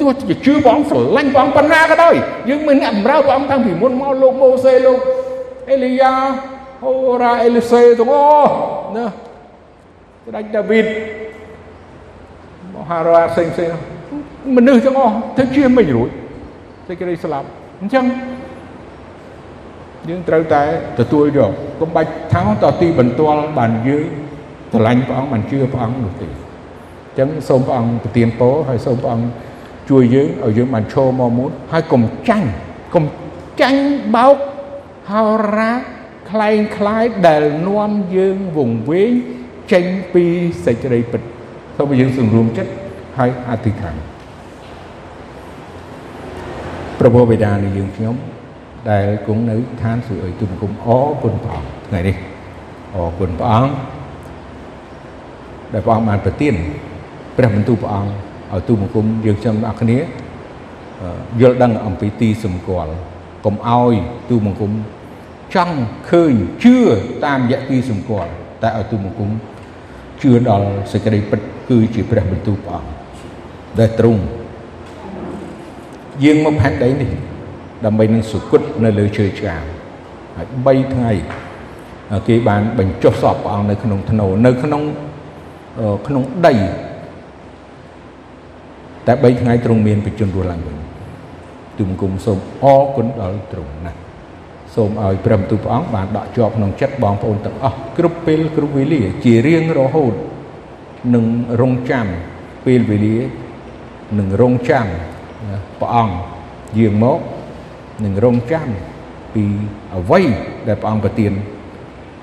[0.00, 2.14] ទោះជាជឿព្រះអង្គស្រឡាញ់ព្រះអង្គប៉ុណ្ណាក៏ដោយ
[2.48, 4.98] យើងមានអ្នកបម្រើព្រះអង្គតាំងពីមុនមកលោកម៉ូសេលោក
[5.70, 6.12] អេលីយ៉ា
[6.82, 6.92] ហូ
[7.22, 8.52] រ៉ាអេលីសេទាំងអស់
[8.96, 10.86] ណាស្ដេចដាវីត
[12.74, 13.70] មហារាផ្សេងផ្សេង
[14.56, 16.08] មនុស្សទាំងអស់ទៅជាមិនរួច
[16.88, 17.46] សេចក្តីស្លាប់
[17.80, 18.04] អញ្ចឹង
[20.08, 20.62] យើងត្រូវតែ
[21.00, 24.06] ទទួលយកកុំបាច់ថាតទីបន្ទាល់បានយើង
[24.72, 29.26] ស្រឡាញ់ព្រះអង្គបានជឿព្រះអង្គនោះទេអញ្ចឹងសូមព្រះអង្គប្រទានពរហើយសូមព្រះអង្គ
[29.90, 32.48] ជួយយើងឲ្យយើងបានឈរមកមុនហើយកុំចាញ់
[32.94, 33.04] កុំ
[33.60, 33.80] ចាញ់
[34.14, 34.36] បោក
[35.10, 35.24] ហោ
[35.56, 35.72] រា
[36.30, 39.10] ខ្លែងខ្លាយដែលនាំយើងវង្វេង
[39.72, 39.84] ចេញ
[40.14, 40.24] ពី
[40.64, 41.22] សេចក្តីពិត
[41.76, 42.72] សូមយើងសម្រួមចិត្ត
[43.18, 43.94] ហើយអធិដ្ឋាន
[46.98, 48.16] ព្រះបិតានៃយើងខ្ញុំ
[48.90, 52.16] ដែលគង់នៅឋានសួគ៌អើយទូបង្គំអរគុណព្រះអង្គថ្ងៃនេះ
[52.94, 53.72] អរគុណព្រះអង្គ
[55.72, 56.54] ដែលព្រះអង្គបានប្រទាន
[57.36, 58.10] ព្រះបន្ទូលព្រះអង្គ
[58.52, 59.98] ឲ្យទូបង្គំយើងខ្ញុំអ្នកគ្នា
[61.40, 62.92] យល់ដឹងអំពីទីសម្គាល់
[63.44, 63.94] កុំឲ្យ
[64.30, 64.72] ទូបង្គំ
[65.54, 65.76] ចង់
[66.10, 66.32] ឃើញ
[66.64, 66.76] ជឿ
[67.24, 68.30] តាមរយៈទីសម្គាល់
[68.62, 69.30] តែឲ្យទូបង្គំ
[70.22, 72.90] ជឿដល់សេចក្តីពិតគឺជាព្រះបន្ទូលព្រះអង្គ
[73.78, 74.22] ដែលទ្រង់
[76.24, 77.10] យើងមកផែនដីនេះ
[77.84, 79.62] ដើម្បីនឹងសុគតនៅលើជើឆ្កាង
[80.36, 80.46] ហើយ
[80.90, 81.12] 3ថ្ងៃ
[82.28, 84.82] គេបានបញ្ចុះសពព្រះអង្គនៅក្នុងធ្នូនៅក្នុង
[86.06, 86.54] ក្នុងដី
[89.06, 90.76] តែ3ថ្ងៃទ្រង់មានបជនរស់ឡើងវិញ
[91.78, 93.98] ទូមគុំសូមអរគុណដល់ទ្រង់ណាស់
[94.74, 100.14] សូមឲ្យព្រះបន្ទូលព្រះអង្គបានដកជាប់ក្នុងចិត្តបងប្អូនទាំងអស់គ្រប់ពេលគ្រប់វេលាជារៀងរហូត
[101.14, 101.24] នឹង
[101.60, 102.06] រងចាំ
[102.66, 103.16] ពេលវេលា
[104.18, 104.86] នឹងរងចាំ
[105.80, 106.14] ព្រះអង្គ
[106.78, 107.18] យាងមក
[108.04, 108.68] នឹងរងចាំ
[109.34, 109.44] ពី
[109.94, 110.20] អ្វី
[110.68, 111.32] ដែលព្រះអង្គប្រទាន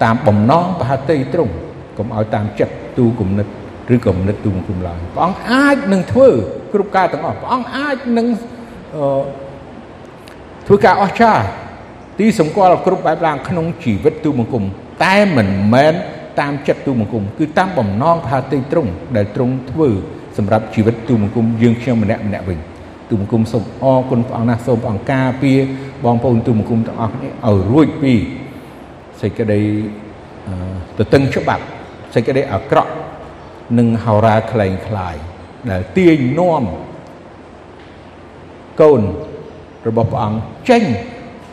[0.03, 1.53] តាមបំណងប្រហតិត្រង់
[1.97, 3.47] កុំឲ្យតាមចិត្តទូគំនិត
[3.95, 6.29] ឬគំនិតទូគុំឡើយព្រះអង្គអាចនឹងធ្វើ
[6.73, 8.27] គ្រប់ការទាំងអស់ព្រះអង្គអាចនឹង
[10.67, 11.43] ធ្វើការអស្ចារ្យ
[12.19, 14.63] ទីសម្គាល់គ្រប់បែបឡើងក្នុងជីវិតទូបង្គំ
[15.05, 15.93] តែមិនមែន
[16.39, 19.89] តាមចិត្តទូបង្គំគឺតាមបំណងផាតិត្រង់ដែលទ្រង់ធ្វើ
[20.37, 22.59] សម្រាប់ជីវិតទូបង្គំយើងខ្ញុំម្នាក់ម្នាក់វិញ
[23.09, 25.59] ទូបង្គំសូមអរគុណព្រះអង្គណាស់សូមព្រះអង្គការពារ
[26.05, 28.13] បងប្អូនទូបង្គំទាំងអស់គ្នាឲ្យរួចពី
[29.21, 29.61] សេចក្តី
[30.99, 31.63] ទទឹងច្បាប់
[32.15, 32.91] សេចក្តីអាក្រក់
[33.77, 35.15] និងហោរាក្លែងក្លាយ
[35.71, 36.63] ដែលទាញនាំ
[38.81, 39.01] កូន
[39.87, 40.39] របស់ព្រះអង្គ
[40.69, 40.83] ចេញ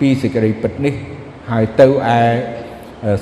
[0.01, 0.95] ពីសេចក្តីពិតនេះ
[1.51, 1.87] ហើយទៅ
[2.17, 2.21] ឯ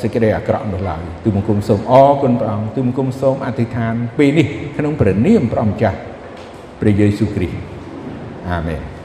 [0.02, 5.98] សេចក្តីអាក្រក់នោះឡើយទូបង្គំសូមអរគុណព្រះអង្គទូបង្គំសូមអធិដ្ឋានពេលនេះក្នុងព្រះនាមព្រះម្ចាស់
[6.80, 7.69] ព្រះយេស៊ូវគ្រីស្ទ
[8.48, 8.99] អាមែន